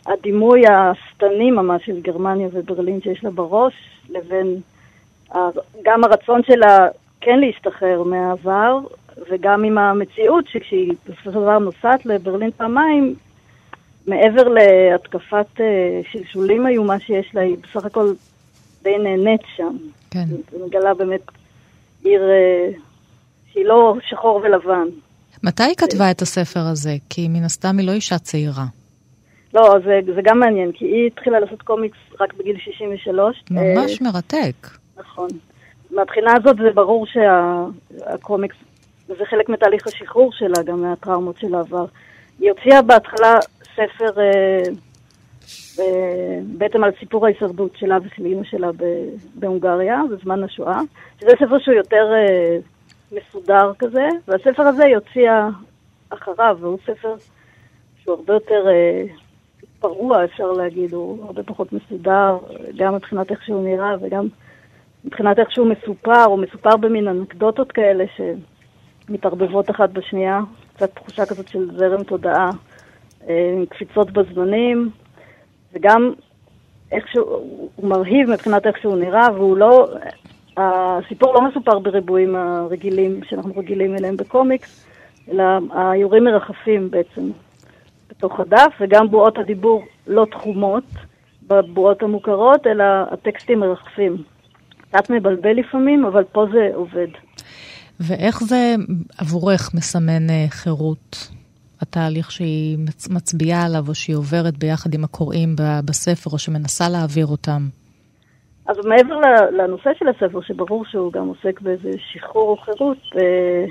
הדימוי 0.06 0.62
השטני 0.66 1.50
ממש 1.50 1.86
של 1.86 2.00
גרמניה 2.00 2.48
וברלין 2.52 3.00
שיש 3.00 3.24
לה 3.24 3.30
בראש, 3.30 3.74
לבין 4.10 4.60
גם 5.82 6.04
הרצון 6.04 6.42
שלה 6.42 6.88
כן 7.20 7.40
להשתחרר 7.40 8.02
מהעבר, 8.02 8.78
וגם 9.30 9.64
עם 9.64 9.78
המציאות 9.78 10.44
שכשהיא 10.48 10.92
בסופו 11.04 11.22
של 11.22 11.30
דבר 11.30 11.58
נוסעת 11.58 12.06
לברלין 12.06 12.50
פעמיים, 12.50 13.14
מעבר 14.06 14.48
להתקפת 14.48 15.60
שלשולים 16.10 16.66
איומה 16.66 17.00
שיש 17.00 17.34
לה, 17.34 17.40
היא 17.40 17.56
בסך 17.62 17.84
הכל 17.84 18.12
די 18.82 18.98
נהנית 18.98 19.40
שם. 19.56 19.76
כן. 20.10 20.24
היא 20.52 20.64
מגלה 20.66 20.94
באמת 20.94 21.20
עיר 22.04 22.22
שהיא 23.52 23.64
לא 23.64 23.94
שחור 24.08 24.40
ולבן. 24.42 24.88
מתי 25.42 25.62
היא 25.62 25.74
כתבה 25.74 26.10
את 26.10 26.22
הספר 26.22 26.60
הזה? 26.60 26.96
כי 27.10 27.28
מן 27.28 27.44
הסתם 27.44 27.78
היא 27.78 27.86
לא 27.86 27.92
אישה 27.92 28.18
צעירה. 28.18 28.64
לא, 29.54 29.76
זה, 29.84 30.00
זה 30.14 30.20
גם 30.24 30.40
מעניין, 30.40 30.72
כי 30.72 30.84
היא 30.84 31.06
התחילה 31.06 31.40
לעשות 31.40 31.62
קומיקס 31.62 31.98
רק 32.20 32.34
בגיל 32.34 32.56
63. 32.58 33.44
ממש 33.50 34.00
מרתק. 34.00 34.68
נכון. 34.96 35.28
מהבחינה 35.90 36.32
הזאת 36.36 36.56
זה 36.56 36.70
ברור 36.74 37.06
שהקומיקס, 37.06 38.56
זה 39.08 39.24
חלק 39.30 39.48
מתהליך 39.48 39.86
השחרור 39.86 40.32
שלה, 40.32 40.62
גם 40.62 40.82
מהטראומות 40.82 41.36
של 41.38 41.54
העבר. 41.54 41.84
היא 42.38 42.50
הוציאה 42.50 42.82
בהתחלה 42.82 43.38
ספר 43.74 44.20
אה, 44.20 44.62
אה, 45.78 46.38
בעצם 46.58 46.84
על 46.84 46.90
סיפור 47.00 47.26
ההישרדות 47.26 47.76
שלה 47.76 47.98
ושל 48.04 48.24
אימא 48.24 48.44
שלה 48.44 48.68
בהונגריה, 49.34 50.00
בזמן 50.10 50.44
השואה, 50.44 50.80
שזה 51.20 51.30
ספר 51.30 51.58
שהוא 51.58 51.74
יותר... 51.74 52.12
אה, 52.12 52.58
מסודר 53.12 53.72
כזה, 53.78 54.08
והספר 54.28 54.62
הזה 54.62 54.84
יוציע 54.86 55.48
אחריו, 56.10 56.56
והוא 56.60 56.78
ספר 56.86 57.14
שהוא 58.02 58.14
הרבה 58.14 58.34
יותר 58.34 58.68
אה, 58.68 59.04
פרוע, 59.80 60.24
אפשר 60.24 60.52
להגיד, 60.52 60.94
הוא 60.94 61.24
הרבה 61.24 61.42
פחות 61.42 61.72
מסודר, 61.72 62.38
גם 62.76 62.94
מבחינת 62.94 63.30
איך 63.30 63.44
שהוא 63.44 63.64
נראה 63.64 63.94
וגם 64.00 64.28
מבחינת 65.04 65.38
איך 65.38 65.50
שהוא 65.50 65.66
מסופר, 65.66 66.24
הוא 66.24 66.38
מסופר 66.38 66.76
במין 66.76 67.08
אנקדוטות 67.08 67.72
כאלה 67.72 68.04
שמתערבבות 68.16 69.70
אחת 69.70 69.90
בשנייה, 69.90 70.40
קצת 70.74 70.94
תחושה 70.94 71.26
כזאת 71.26 71.48
של 71.48 71.70
זרם 71.76 72.02
תודעה, 72.04 72.50
אה, 73.28 73.52
עם 73.56 73.66
קפיצות 73.66 74.10
בזמנים, 74.10 74.90
וגם 75.72 76.12
איכשהו, 76.92 77.24
הוא 77.76 77.88
מרהיב 77.88 78.30
מבחינת 78.30 78.66
איך 78.66 78.78
שהוא 78.78 78.96
נראה, 78.96 79.28
והוא 79.34 79.56
לא, 79.56 79.88
הסיפור 80.60 81.34
לא 81.34 81.48
מסופר 81.48 81.78
בריבועים 81.78 82.36
הרגילים 82.36 83.20
שאנחנו 83.28 83.52
רגילים 83.56 83.96
אליהם 83.96 84.16
בקומיקס, 84.16 84.86
אלא 85.30 85.44
האיורים 85.72 86.24
מרחפים 86.24 86.90
בעצם 86.90 87.30
בתוך 88.10 88.40
הדף, 88.40 88.72
וגם 88.80 89.10
בועות 89.10 89.38
הדיבור 89.38 89.82
לא 90.06 90.26
תחומות 90.30 90.84
בבועות 91.46 92.02
המוכרות, 92.02 92.66
אלא 92.66 92.84
הטקסטים 93.10 93.60
מרחפים. 93.60 94.16
קצת 94.80 95.10
מבלבל 95.10 95.52
לפעמים, 95.52 96.04
אבל 96.04 96.24
פה 96.24 96.46
זה 96.52 96.70
עובד. 96.74 97.08
ואיך 98.00 98.42
זה 98.42 98.74
עבורך 99.18 99.74
מסמן 99.74 100.26
חירות? 100.48 101.30
התהליך 101.80 102.30
שהיא 102.30 102.78
מצ- 102.78 103.08
מצביעה 103.10 103.64
עליו, 103.64 103.88
או 103.88 103.94
שהיא 103.94 104.16
עוברת 104.16 104.58
ביחד 104.58 104.94
עם 104.94 105.04
הקוראים 105.04 105.56
בספר, 105.84 106.30
או 106.30 106.38
שמנסה 106.38 106.88
להעביר 106.88 107.26
אותם? 107.26 107.68
אז 108.70 108.86
מעבר 108.86 109.20
לנושא 109.50 109.90
של 109.98 110.08
הספר, 110.08 110.40
שברור 110.40 110.84
שהוא 110.84 111.12
גם 111.12 111.26
עוסק 111.26 111.60
באיזה 111.60 111.90
שחרור 111.98 112.50
או 112.50 112.56
חירות, 112.56 112.98
אה, 113.16 113.64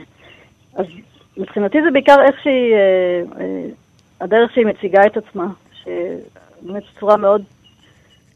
אז 0.75 0.85
מבחינתי 1.37 1.81
זה 1.81 1.91
בעיקר 1.91 2.15
איך 2.21 2.35
שהיא, 2.43 2.73
אה, 2.73 3.41
אה, 3.41 3.65
הדרך 4.21 4.53
שהיא 4.53 4.65
מציגה 4.65 5.01
את 5.05 5.17
עצמה, 5.17 5.47
שבאמת 5.73 6.83
בצורה 6.95 7.17
מאוד 7.17 7.41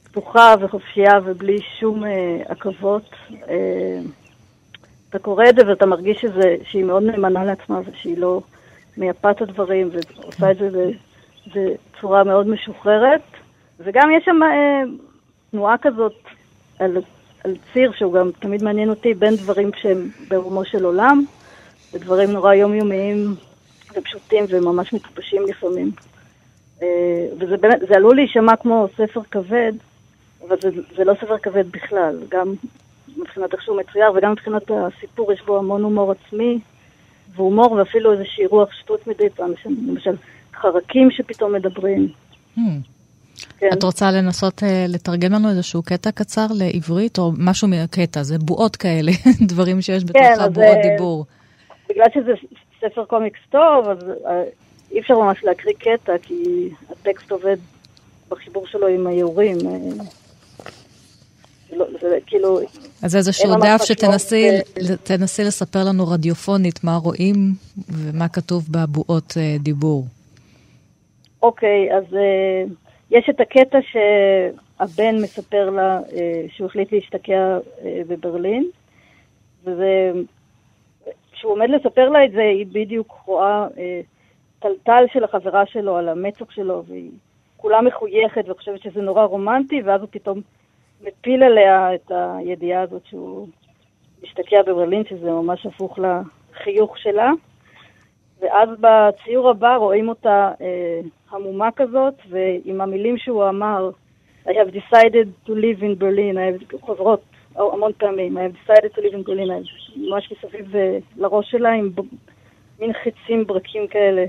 פתוחה 0.04 0.56
וחופשייה 0.60 1.19
ובלי 1.23 1.58
שום 1.80 2.04
עכבות. 2.45 3.10
אתה 5.10 5.19
קורא 5.19 5.45
את 5.49 5.56
זה 5.56 5.67
ואתה 5.67 5.86
מרגיש 5.86 6.21
שזה, 6.21 6.56
שהיא 6.63 6.84
מאוד 6.84 7.04
נאמנה 7.04 7.45
לעצמה 7.45 7.80
ושהיא 7.86 8.17
לא 8.17 8.41
מייפה 8.97 9.32
את 9.32 9.41
הדברים 9.41 9.89
ועושה 9.91 10.52
את 10.52 10.58
זה 10.58 10.91
בצורה 11.56 12.23
מאוד 12.23 12.47
משוחררת. 12.47 13.21
וגם 13.80 14.12
יש 14.12 14.26
שם 14.26 14.39
תנועה 15.52 15.78
כזאת 15.78 16.13
על, 16.79 16.97
על 17.43 17.55
ציר 17.73 17.91
שהוא 17.97 18.13
גם 18.13 18.31
תמיד 18.39 18.63
מעניין 18.63 18.89
אותי 18.89 19.13
בין 19.13 19.36
דברים 19.36 19.69
שהם 19.81 20.09
ברומו 20.27 20.65
של 20.65 20.86
עולם 20.86 21.25
ודברים 21.93 22.31
נורא 22.31 22.53
יומיומיים 22.53 23.36
ופשוטים 23.95 24.45
וממש 24.49 24.93
מטופשים 24.93 25.45
לפעמים. 25.47 25.91
אה, 26.81 26.88
וזה 27.39 27.57
באמת, 27.57 27.79
זה 27.88 27.95
עלול 27.95 28.15
להישמע 28.15 28.55
כמו 28.55 28.88
ספר 28.97 29.21
כבד, 29.31 29.73
אבל 30.47 30.55
זה, 30.62 30.69
זה 30.95 31.03
לא 31.03 31.13
ספר 31.13 31.38
כבד 31.38 31.71
בכלל, 31.71 32.19
גם 32.29 32.53
מבחינת 33.17 33.53
איך 33.53 33.62
שהוא 33.62 33.77
מצויר 33.77 34.12
וגם 34.15 34.31
מבחינת 34.31 34.71
הסיפור 34.71 35.33
יש 35.33 35.41
בו 35.41 35.57
המון 35.57 35.83
הומור 35.83 36.12
עצמי 36.12 36.59
והומור 37.36 37.71
ואפילו 37.71 38.12
איזושהי 38.12 38.45
רוח 38.45 38.69
שטות 38.71 39.07
מדי 39.07 39.29
פעם, 39.29 39.51
למשל 39.88 40.15
חרקים 40.53 41.12
שפתאום 41.12 41.53
מדברים. 41.53 42.07
Hmm. 42.57 42.59
כן. 43.58 43.69
את 43.74 43.84
רוצה 43.84 44.12
לנסות 44.12 44.63
אה, 44.63 44.86
לתרגם 44.89 45.34
לנו 45.34 45.50
איזשהו 45.50 45.84
קטע 45.84 46.12
קצר 46.12 46.48
לעברית, 46.56 47.17
או 47.17 47.32
משהו 47.38 47.67
מהקטע, 47.67 48.24
זה 48.24 48.38
בועות 48.39 48.76
כאלה, 48.76 49.12
דברים 49.52 49.82
שיש 49.82 50.04
בתוך 50.04 50.22
כן, 50.22 50.34
אז, 50.34 50.39
הבועות 50.39 50.78
אה, 50.78 50.89
דיבור. 50.89 51.26
בגלל 51.89 52.06
שזה 52.13 52.32
ספר 52.80 53.06
קומיקס 53.06 53.39
טוב, 53.50 53.88
אז 53.88 53.98
אה, 54.26 54.43
אי 54.91 55.00
אפשר 55.00 55.13
ממש 55.13 55.43
להקריא 55.43 55.74
קטע, 55.80 56.13
כי 56.22 56.69
הטקסט 56.89 57.32
עובד 57.32 57.58
בחיבור 58.30 58.67
שלו 58.67 58.88
עם 58.88 59.08
האיורים. 59.08 59.58
זה 61.69 61.80
לא- 61.80 61.86
זה 62.02 62.17
כאילו, 62.26 62.60
אז 63.02 63.15
איזשהו 63.15 63.56
דף 63.56 63.82
שתנסי 63.84 64.50
תנסי 65.04 65.43
לספר 65.43 65.84
לנו 65.84 66.08
רדיופונית 66.08 66.84
מה 66.84 66.96
רואים 66.96 67.36
ומה 67.89 68.28
כתוב 68.28 68.67
בבועות 68.72 69.34
אה, 69.38 69.56
דיבור. 69.60 70.06
אוקיי, 71.43 71.89
אז 71.98 72.04
אה, 72.13 72.63
יש 73.13 73.30
את 73.30 73.39
הקטע 73.39 73.78
שהבן 73.82 75.15
מספר 75.15 75.69
לה 75.69 75.99
אה, 76.13 76.45
שהוא 76.47 76.67
החליט 76.67 76.91
להשתקע 76.91 77.58
אה, 77.86 78.02
בברלין, 78.08 78.69
וזה... 79.63 80.12
כשהוא 81.32 81.52
עומד 81.52 81.69
לספר 81.69 82.10
לה 82.10 82.26
את 82.26 82.32
זה, 82.32 82.41
היא 82.41 82.65
בדיוק 82.71 83.19
רואה 83.26 83.67
אה, 83.78 84.02
טלטל 84.60 85.06
של 85.13 85.23
החברה 85.23 85.65
שלו 85.65 85.97
על 85.97 86.10
המצח 86.10 86.52
שלו, 86.52 86.84
והיא 86.88 87.12
כולה 87.58 87.82
מחויכת 87.82 88.49
וחושבת 88.49 88.82
שזה 88.82 89.02
נורא 89.02 89.23
רומנטי, 89.23 89.82
ואז 89.82 90.02
הוא 90.02 90.10
פתאום 90.12 90.41
מפיל 91.02 91.43
עליה 91.43 91.95
את 91.95 92.12
הידיעה 92.12 92.82
הזאת 92.82 93.06
שהוא 93.06 93.47
משתקע 94.23 94.62
בברלין, 94.62 95.04
שזה 95.06 95.32
ממש 95.32 95.65
הפוך 95.65 95.99
לחיוך 95.99 96.97
שלה. 96.97 97.32
ואז 98.41 98.69
בציור 98.80 99.49
הבא 99.49 99.76
רואים 99.76 100.10
אותה 100.10 100.52
אה, 100.62 100.99
המומה 101.34 101.69
כזאת, 101.76 102.13
ועם 102.30 102.82
המילים 102.82 103.17
שהוא 103.17 103.50
אמר, 103.50 103.89
I 104.46 104.50
have 104.50 104.72
decided 104.74 105.28
to 105.48 105.52
live 105.52 105.82
in 105.82 105.96
Berlin, 106.00 106.36
have, 106.38 106.78
חוזרות 106.82 107.22
המון 107.56 107.91
פעמים, 107.98 108.38
I 108.38 108.41
have 108.41 108.54
decided 108.54 108.96
to 108.96 109.02
live 109.02 109.13
in 109.13 109.24
Berlin, 109.24 109.50
have, 109.50 109.98
ממש 109.98 110.32
מסביב 110.32 110.76
אה, 110.76 110.98
לראש 111.17 111.52
שלה 111.52 111.72
עם 111.72 111.89
ב, 111.96 112.02
מין 112.80 112.93
חצים 112.93 113.48
ברקים 113.48 113.88
כאלה. 113.88 114.26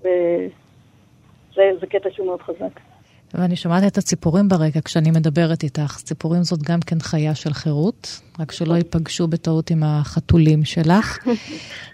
וזה 0.00 1.70
זה 1.80 1.86
קטע 1.86 2.10
שהוא 2.10 2.26
מאוד 2.26 2.42
חזק. 2.42 2.87
ואני 3.34 3.56
שומעת 3.56 3.84
את 3.84 3.98
הציפורים 3.98 4.48
ברקע 4.48 4.80
כשאני 4.84 5.10
מדברת 5.10 5.62
איתך. 5.62 6.00
ציפורים 6.04 6.44
זאת 6.44 6.62
גם 6.62 6.80
כן 6.80 7.00
חיה 7.00 7.34
של 7.34 7.52
חירות, 7.52 8.20
רק 8.38 8.52
שלא 8.52 8.74
ייפגשו 8.74 9.28
בטעות 9.28 9.70
עם 9.70 9.82
החתולים 9.82 10.64
שלך. 10.64 11.18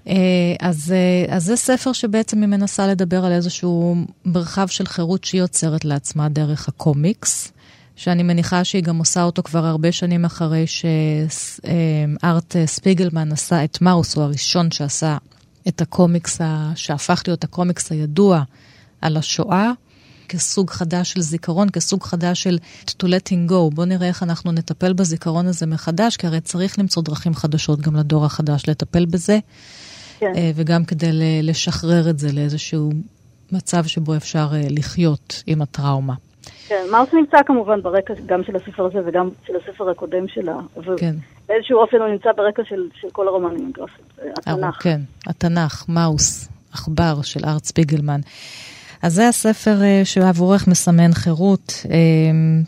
אה, 0.09 0.14
אז, 0.61 0.92
אה, 0.92 1.35
אז 1.37 1.44
זה 1.44 1.57
ספר 1.57 1.92
שבעצם 1.92 2.40
היא 2.40 2.49
מנסה 2.49 2.87
לדבר 2.87 3.25
על 3.25 3.33
איזשהו 3.33 3.97
מרחב 4.25 4.66
של 4.66 4.87
חירות 4.87 5.25
שהיא 5.25 5.40
יוצרת 5.40 5.85
לעצמה 5.85 6.29
דרך 6.29 6.68
הקומיקס. 6.68 7.53
שאני 7.97 8.23
מניחה 8.23 8.64
שהיא 8.64 8.83
גם 8.83 8.99
עושה 8.99 9.23
אותו 9.23 9.42
כבר 9.42 9.64
הרבה 9.64 9.92
שנים 9.92 10.25
אחרי 10.25 10.64
שארט 10.66 12.57
ספיגלמן 12.66 13.33
עשה 13.33 13.64
את 13.64 13.83
מאוס, 13.83 14.14
הוא 14.14 14.25
הראשון 14.25 14.70
שעשה 14.70 15.16
את 15.68 15.81
הקומיקס, 15.81 16.40
ה... 16.40 16.73
שהפך 16.75 17.23
להיות 17.27 17.44
הקומיקס 17.44 17.92
הידוע 17.92 18.42
על 19.01 19.16
השואה, 19.16 19.73
כסוג 20.29 20.71
חדש 20.71 21.13
של 21.13 21.21
זיכרון, 21.21 21.71
כסוג 21.71 22.03
חדש 22.03 22.43
של 22.43 22.59
to 22.89 23.07
letting 23.07 23.51
go. 23.51 23.75
בואו 23.75 23.87
נראה 23.87 24.09
איך 24.09 24.23
אנחנו 24.23 24.53
נטפל 24.53 24.93
בזיכרון 24.93 25.47
הזה 25.47 25.67
מחדש, 25.67 26.17
כי 26.17 26.27
הרי 26.27 26.41
צריך 26.41 26.79
למצוא 26.79 27.03
דרכים 27.03 27.35
חדשות 27.35 27.81
גם 27.81 27.97
לדור 27.97 28.25
החדש 28.25 28.69
לטפל 28.69 29.05
בזה, 29.07 29.39
כן. 30.19 30.33
אה, 30.37 30.51
וגם 30.55 30.85
כדי 30.85 31.09
לשחרר 31.43 32.11
את 32.11 32.19
זה 32.19 32.29
לאיזשהו 32.33 32.91
מצב 33.53 33.85
שבו 33.85 34.17
אפשר 34.17 34.47
אה, 34.53 34.63
לחיות 34.71 35.43
עם 35.47 35.63
הטראומה. 35.63 36.15
כן, 36.69 36.85
מאוס 36.93 37.09
נמצא 37.13 37.37
כמובן 37.47 37.83
ברקע 37.83 38.15
גם 38.27 38.45
של 38.45 38.57
הספר 38.57 38.85
הזה 38.85 38.99
וגם 39.07 39.29
של 39.47 39.53
הספר 39.57 39.91
הקודם 39.91 40.29
שלה. 40.29 40.57
כן. 40.97 41.15
ובאיזשהו 41.45 41.79
אופן 41.79 41.97
הוא 41.97 42.09
נמצא 42.09 42.29
ברקע 42.37 42.63
של, 42.69 42.89
של 43.01 43.09
כל 43.13 43.29
הרומנים 43.29 43.73
הגרפיים, 43.75 44.07
זה 44.17 44.31
התנ"ך. 44.39 44.77
אה, 44.77 44.83
כן, 44.83 45.01
התנ"ך, 45.27 45.85
מאוס, 45.89 46.49
עכבר 46.73 47.23
של 47.23 47.41
ארט 47.45 47.65
ספיגלמן. 47.65 48.21
אז 49.05 49.14
זה 49.14 49.29
הספר 49.29 49.83
אה, 49.83 50.01
שעבורך 50.05 50.69
מסמן 50.69 51.14
חירות. 51.14 51.87
אה, 51.90 51.97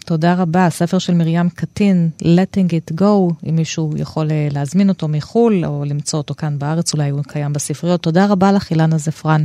תודה 0.07 0.35
רבה. 0.35 0.66
הספר 0.66 0.99
של 0.99 1.14
מרים 1.14 1.49
קטין, 1.49 2.11
Letting 2.22 2.70
It 2.70 3.01
Go, 3.01 3.33
אם 3.49 3.57
מישהו 3.57 3.92
יכול 3.96 4.31
אה, 4.31 4.49
להזמין 4.51 4.88
אותו 4.88 5.09
מחו"ל 5.09 5.64
או 5.64 5.85
למצוא 5.87 6.18
אותו 6.18 6.35
כאן 6.35 6.59
בארץ, 6.59 6.94
אולי 6.94 7.11
הוא 7.11 7.22
קיים 7.29 7.53
בספריות. 7.53 8.01
תודה 8.03 8.27
רבה 8.27 8.53
לך, 8.53 8.70
אילנה 8.70 8.99
זפרן. 8.99 9.44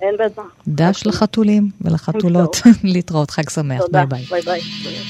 אין 0.00 0.14
מה. 0.36 0.42
דש 0.68 1.06
לחתולים 1.06 1.70
ולחתולות. 1.80 2.56
להתראות, 2.84 3.30
חג 3.30 3.48
שמח. 3.48 3.80
תודה, 3.80 4.06
ביי 4.06 4.24
ביי. 4.30 4.42
ביי 4.42 4.60
ביי. 4.84 5.00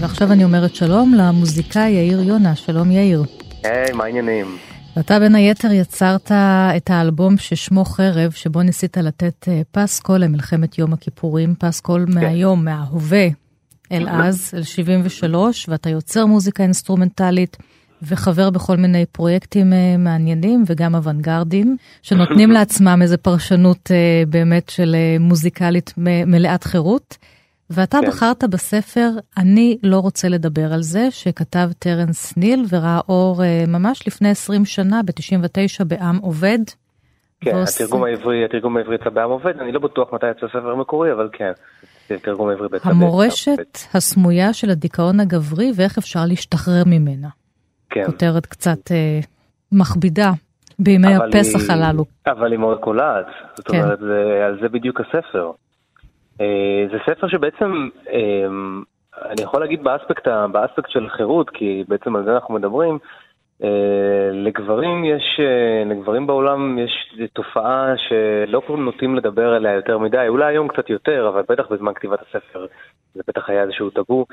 ועכשיו 0.00 0.32
אני 0.32 0.44
אומרת 0.44 0.74
שלום 0.74 1.14
למוזיקאי 1.14 1.90
יאיר 1.90 2.20
יונה. 2.20 2.56
שלום 2.56 2.90
יאיר. 2.90 3.24
היי, 3.64 3.92
מה 3.92 4.04
העניינים? 4.04 4.56
ואתה 4.96 5.18
בין 5.18 5.34
היתר 5.34 5.72
יצרת 5.72 6.32
את 6.76 6.90
האלבום 6.90 7.36
ששמו 7.36 7.84
חרב, 7.84 8.30
שבו 8.30 8.62
ניסית 8.62 8.96
לתת 8.96 9.48
אה, 9.48 9.62
פסקול 9.70 10.18
למלחמת 10.18 10.78
יום 10.78 10.92
הכיפורים, 10.92 11.54
פסקול 11.58 12.06
מהיום, 12.08 12.64
מההווה, 12.64 13.26
אל 13.92 14.08
אז, 14.08 14.50
אל 14.54 14.62
73, 14.62 15.68
ואתה 15.68 15.90
יוצר 15.90 16.26
מוזיקה 16.26 16.62
אינסטרומנטלית 16.62 17.56
וחבר 18.02 18.50
בכל 18.50 18.76
מיני 18.76 19.06
פרויקטים 19.06 19.72
אה, 19.72 19.96
מעניינים 19.98 20.64
וגם 20.66 20.94
אוונגרדים, 20.94 21.76
שנותנים 22.02 22.50
לעצמם 22.56 22.98
איזו 23.02 23.16
פרשנות 23.22 23.90
אה, 23.90 24.22
באמת 24.28 24.68
של 24.68 24.96
מוזיקלית 25.20 25.94
מלאת 26.26 26.64
חירות. 26.64 27.16
ואתה 27.70 27.98
כן. 28.02 28.06
בחרת 28.08 28.44
בספר 28.44 29.08
"אני 29.36 29.78
לא 29.82 29.98
רוצה 29.98 30.28
לדבר 30.28 30.72
על 30.72 30.82
זה", 30.82 31.10
שכתב 31.10 31.68
טרנס 31.78 32.36
ניל 32.36 32.64
וראה 32.70 33.00
אור 33.08 33.44
אה, 33.44 33.64
ממש 33.68 34.06
לפני 34.06 34.30
20 34.30 34.64
שנה, 34.64 35.00
ב-99, 35.02 35.84
בעם 35.84 36.16
עובד. 36.18 36.58
כן, 37.40 37.56
ועושה- 37.56 37.84
התרגום 37.84 38.04
העברי, 38.04 38.44
התרגום 38.44 38.76
העברי 38.76 38.94
יצא 38.94 39.10
בעם 39.10 39.30
עובד, 39.30 39.58
אני 39.60 39.72
לא 39.72 39.80
בטוח 39.80 40.12
מתי 40.12 40.26
יצא 40.30 40.46
הספר 40.46 40.70
המקורי, 40.70 41.12
אבל 41.12 41.28
כן, 41.32 41.52
זה 42.08 42.16
תרגום 42.22 42.48
העברי 42.48 42.68
בעצם. 42.68 42.88
המורשת 42.88 43.78
הסמויה 43.94 44.52
של 44.52 44.70
הדיכאון 44.70 45.20
הגברי 45.20 45.72
ואיך 45.76 45.98
אפשר 45.98 46.26
להשתחרר 46.26 46.82
ממנה. 46.86 47.28
כן. 47.90 48.02
כותרת 48.06 48.46
קצת 48.46 48.92
אה, 48.92 49.20
מכבידה 49.72 50.30
בימי 50.78 51.14
הפסח 51.14 51.60
היא- 51.60 51.72
הללו. 51.72 52.04
אבל 52.26 52.50
היא 52.52 52.58
מאוד 52.58 52.78
קולעת, 52.78 53.26
זאת 53.56 53.68
כן. 53.68 53.82
אומרת, 53.82 53.98
זה- 53.98 54.44
על 54.46 54.58
זה 54.62 54.68
בדיוק 54.68 55.00
הספר. 55.00 55.50
אה, 56.40 56.86
זה 56.90 56.98
ספר 57.06 57.28
שבעצם, 57.28 57.88
אה, 58.12 58.46
אני 59.30 59.42
יכול 59.42 59.60
להגיד 59.60 59.84
באספקט, 59.84 60.28
באספקט 60.52 60.90
של 60.90 61.08
חירות, 61.08 61.50
כי 61.50 61.84
בעצם 61.88 62.16
על 62.16 62.24
זה 62.24 62.34
אנחנו 62.34 62.54
מדברים, 62.54 62.98
אה, 63.64 64.30
לגברים 64.32 65.04
יש, 65.04 65.40
לגברים 65.86 66.26
בעולם 66.26 66.78
יש 66.78 67.14
תופעה 67.32 67.94
שלא 67.96 68.62
נוטים 68.68 69.16
לדבר 69.16 69.54
עליה 69.54 69.72
יותר 69.72 69.98
מדי, 69.98 70.24
אולי 70.28 70.44
היום 70.44 70.68
קצת 70.68 70.90
יותר, 70.90 71.28
אבל 71.28 71.42
בטח 71.48 71.64
בזמן 71.70 71.94
כתיבת 71.94 72.18
הספר 72.22 72.66
זה 73.14 73.22
בטח 73.28 73.50
היה 73.50 73.62
איזשהו 73.62 73.90
טאבו, 73.90 74.26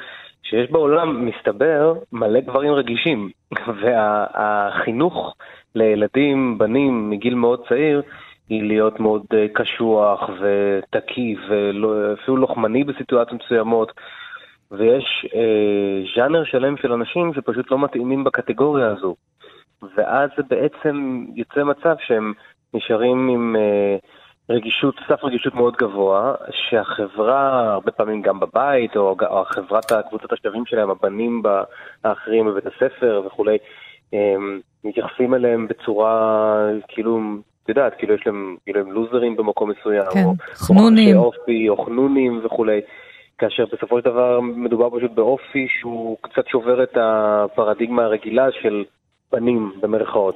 שיש 0.43 0.71
בעולם, 0.71 1.25
מסתבר, 1.25 1.93
מלא 2.11 2.39
גברים 2.39 2.71
רגישים, 2.71 3.29
והחינוך 3.81 5.35
לילדים, 5.75 6.57
בנים, 6.57 7.09
מגיל 7.09 7.35
מאוד 7.35 7.67
צעיר, 7.69 8.01
היא 8.49 8.63
להיות 8.63 8.99
מאוד 8.99 9.25
אה, 9.33 9.45
קשוח 9.53 10.29
ותקיף, 10.39 11.39
ואפילו 11.49 12.37
לוחמני 12.37 12.83
בסיטואציות 12.83 13.43
מסוימות. 13.43 13.91
ויש 14.71 15.25
אה, 15.35 16.03
ז'אנר 16.15 16.43
שלם 16.43 16.77
של 16.77 16.93
אנשים 16.93 17.33
שפשוט 17.33 17.71
לא 17.71 17.79
מתאימים 17.79 18.23
בקטגוריה 18.23 18.87
הזו. 18.87 19.15
ואז 19.95 20.29
זה 20.37 20.43
בעצם 20.49 21.25
יוצא 21.35 21.63
מצב 21.63 21.95
שהם 22.07 22.33
נשארים 22.73 23.29
עם 23.29 23.55
אה, 23.55 23.97
רגישות, 24.49 24.95
סף 25.07 25.23
רגישות 25.23 25.55
מאוד 25.55 25.75
גבוה, 25.75 26.35
שהחברה, 26.51 27.73
הרבה 27.73 27.91
פעמים 27.91 28.21
גם 28.21 28.39
בבית, 28.39 28.97
או, 28.97 29.15
או 29.29 29.41
החברת 29.41 29.91
הקבוצת 29.91 30.33
השווים 30.33 30.65
שלהם, 30.65 30.89
הבנים 30.89 31.41
האחרים 32.03 32.45
בבית 32.45 32.65
הספר 32.65 33.21
וכולי, 33.25 33.57
אה, 34.13 34.35
מתייחסים 34.83 35.33
אליהם 35.33 35.67
בצורה, 35.67 36.55
כאילו, 36.87 37.19
את 37.65 37.69
יודעת, 37.69 37.93
כאילו 37.97 38.13
יש 38.13 38.21
להם, 38.25 38.55
כאילו 38.63 38.81
הם 38.81 38.91
לוזרים 38.91 39.35
במקום 39.35 39.69
מסוים, 39.69 40.05
כן, 40.13 40.23
או 40.23 40.33
חנונים. 40.53 41.17
או 41.17 41.23
אופי, 41.23 41.69
או 41.69 41.85
חנונים 41.85 42.41
וכולי. 42.43 42.81
כאשר 43.37 43.65
בסופו 43.73 43.99
של 43.99 44.05
דבר 44.05 44.39
מדובר 44.39 44.97
פשוט 44.97 45.11
באופי 45.11 45.67
שהוא 45.79 46.17
קצת 46.21 46.47
שובר 46.47 46.83
את 46.83 46.97
הפרדיגמה 47.01 48.03
הרגילה 48.03 48.47
של 48.61 48.83
בנים, 49.31 49.71
במרכאות. 49.81 50.35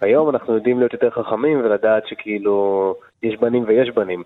היום 0.00 0.30
אנחנו 0.30 0.54
יודעים 0.54 0.78
להיות 0.78 0.92
יותר 0.92 1.10
חכמים 1.10 1.60
ולדעת 1.60 2.06
שכאילו 2.06 2.94
יש 3.22 3.36
בנים 3.36 3.64
ויש 3.66 3.90
בנים, 3.90 4.22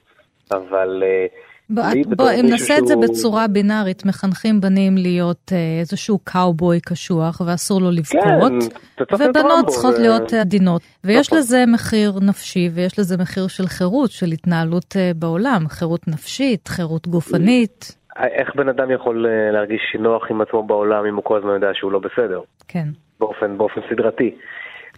אבל... 0.53 1.03
אה, 1.07 1.27
בוא, 1.71 1.83
לי 1.95 2.03
בוא 2.17 2.31
אם 2.41 2.47
נעשה 2.51 2.79
את 2.79 2.87
זה 2.87 2.95
שהוא- 2.95 3.03
בצורה 3.05 3.49
בינארית, 3.49 4.07
מחנכים 4.07 4.61
בנים 4.61 4.97
להיות 4.97 5.53
אה, 5.53 5.81
איזשהו 5.81 6.19
קאובוי 6.25 6.81
קשוח 6.81 7.41
ואסור 7.47 7.81
לו 7.81 7.91
לבכות, 7.91 8.23
להיות 8.51 9.13
ובנות 9.21 9.67
צריכות 9.67 9.95
ו- 9.95 10.01
להיות 10.01 10.33
עדינות. 10.33 10.83
ויש 11.05 11.27
נכון. 11.27 11.39
לזה 11.39 11.65
מחיר 11.73 12.13
נפשי 12.23 12.71
ויש 12.75 12.99
לזה 12.99 13.17
מחיר 13.17 13.47
של 13.49 13.67
חירות, 13.67 14.11
של 14.11 14.27
התנהלות 14.27 14.97
אה, 14.97 15.11
בעולם, 15.17 15.69
חירות 15.69 16.09
נפשית, 16.09 16.69
חירות 16.69 17.09
גופנית, 17.09 17.97
איך 18.23 18.57
בן 18.57 18.69
אדם 18.69 18.91
יכול 18.91 19.27
אה, 19.27 19.51
להרגיש 19.53 19.97
נוח 19.99 20.23
עם 20.31 20.41
עצמו 20.41 20.63
בעולם 20.63 21.07
אם 21.07 21.15
הוא 21.17 21.25
כל 21.25 21.39
הזמן 21.39 21.51
יודע 21.55 21.71
שהוא 21.75 21.93
לא 21.93 21.99
בסדר? 21.99 22.41
כן. 22.69 22.89
באופן, 23.21 23.59
באופן 23.59 23.81
סדרתי. 23.91 24.35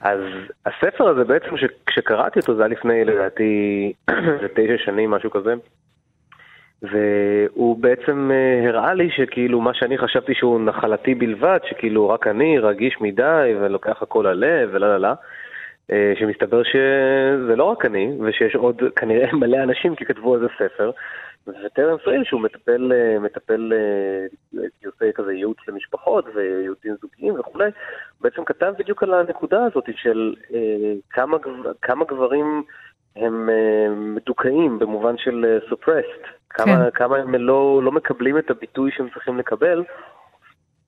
אז 0.01 0.19
הספר 0.67 1.09
הזה 1.09 1.25
בעצם, 1.25 1.57
ש- 1.57 1.65
כשקראתי 1.87 2.41
אותו, 2.41 2.57
זה 2.57 2.63
היה 2.63 2.69
לפני 2.69 3.05
לדעתי 3.05 3.93
תשע 4.57 4.85
שנים, 4.85 5.11
משהו 5.11 5.31
כזה, 5.31 5.55
והוא 6.83 7.77
בעצם 7.77 8.31
אה, 8.33 8.69
הראה 8.69 8.95
לי 8.95 9.11
שכאילו 9.11 9.61
מה 9.61 9.75
שאני 9.75 9.99
חשבתי 9.99 10.35
שהוא 10.35 10.61
נחלתי 10.61 11.15
בלבד, 11.15 11.59
שכאילו 11.71 12.09
רק 12.09 12.27
אני 12.27 12.59
רגיש 12.59 12.97
מדי 13.01 13.55
ולוקח 13.61 14.03
הכל 14.03 14.27
ללב 14.29 14.69
ולא 14.73 14.89
לא 14.89 14.97
לא, 14.97 15.09
אה, 15.93 16.13
שמסתבר 16.19 16.63
שזה 16.63 17.57
לא 17.57 17.65
רק 17.65 17.85
אני, 17.85 18.17
ושיש 18.21 18.55
עוד 18.55 18.83
כנראה 18.97 19.33
מלא 19.41 19.57
אנשים 19.63 19.95
כי 19.95 20.05
כתבו 20.05 20.35
על 20.35 20.41
זה 20.41 20.47
ספר, 20.59 20.91
וטרנס 21.47 22.01
רייל 22.07 22.25
שהוא 22.25 22.41
מטפל, 22.41 22.93
אה, 22.93 23.19
מטפל, 23.19 23.73
עושה 24.87 25.13
כזה 25.15 25.33
ייעוץ 25.33 25.59
למשפחות 25.69 26.25
וייעוצים 26.35 26.95
זוגיים 27.01 27.41
וכולי, 27.41 27.71
בעצם 28.21 28.45
כתב 28.45 28.73
בדיוק 28.79 29.03
על 29.03 29.15
הנקודה 29.15 29.65
הזאת 29.65 29.85
של 29.97 30.35
כמה, 31.11 31.37
כמה 31.83 32.05
גברים 32.05 32.63
הם 33.17 33.49
מדוכאים 34.15 34.79
במובן 34.79 35.19
של 35.19 35.59
suppressed, 35.71 36.36
כמה, 36.57 36.85
כן. 36.85 36.91
כמה 36.95 37.17
הם 37.17 37.35
לא, 37.35 37.81
לא 37.83 37.93
מקבלים 37.93 38.39
את 38.39 38.51
הביטוי 38.51 38.91
שהם 38.97 39.09
צריכים 39.15 39.39
לקבל, 39.39 39.85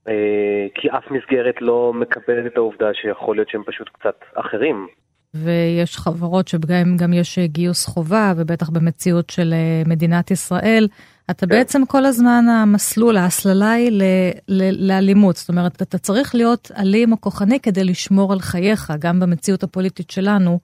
אה, 0.08 0.66
כי 0.74 0.88
אף 0.90 1.10
מסגרת 1.10 1.54
לא 1.60 1.92
מקבלת 1.94 2.46
את 2.46 2.56
העובדה 2.56 2.86
שיכול 2.94 3.36
להיות 3.36 3.48
שהם 3.48 3.62
פשוט 3.66 3.88
קצת 3.88 4.16
אחרים. 4.34 4.86
ויש 5.34 5.96
חברות 5.96 6.48
שבהם 6.48 6.96
גם 6.96 7.12
יש 7.12 7.38
גיוס 7.38 7.86
חובה, 7.86 8.32
ובטח 8.36 8.70
במציאות 8.70 9.30
של 9.30 9.52
אה, 9.52 9.82
מדינת 9.86 10.30
ישראל, 10.30 10.88
אתה 11.30 11.46
כן. 11.46 11.48
בעצם 11.48 11.86
כל 11.86 12.04
הזמן 12.04 12.44
המסלול, 12.48 13.16
ההסללה 13.16 13.70
היא 13.70 13.90
ל, 13.92 14.02
ל, 14.48 14.88
לאלימות. 14.88 15.36
זאת 15.36 15.48
אומרת, 15.48 15.82
אתה 15.82 15.98
צריך 15.98 16.34
להיות 16.34 16.70
אלים 16.78 17.12
או 17.12 17.20
כוחני 17.20 17.60
כדי 17.60 17.84
לשמור 17.84 18.32
על 18.32 18.40
חייך, 18.40 18.92
גם 18.98 19.20
במציאות 19.20 19.62
הפוליטית 19.62 20.10
שלנו. 20.10 20.58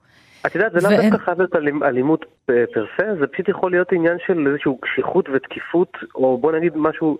את 0.47 0.55
יודעת, 0.55 0.73
זה 0.73 0.79
לאו 0.83 0.99
ואין- 0.99 1.11
דווקא 1.11 1.25
חייב 1.25 1.39
להיות 1.39 1.57
אלימ- 1.57 1.83
אלימות 1.85 2.25
פ- 2.47 2.51
פר 2.75 2.87
סה, 2.97 3.15
זה 3.21 3.27
פשוט 3.27 3.49
יכול 3.49 3.71
להיות 3.71 3.93
עניין 3.93 4.17
של 4.27 4.47
איזושהי 4.47 4.73
קשיחות 4.81 5.29
ותקיפות, 5.33 5.89
או 6.15 6.39
בוא 6.39 6.53
נגיד 6.53 6.73
משהו 6.77 7.19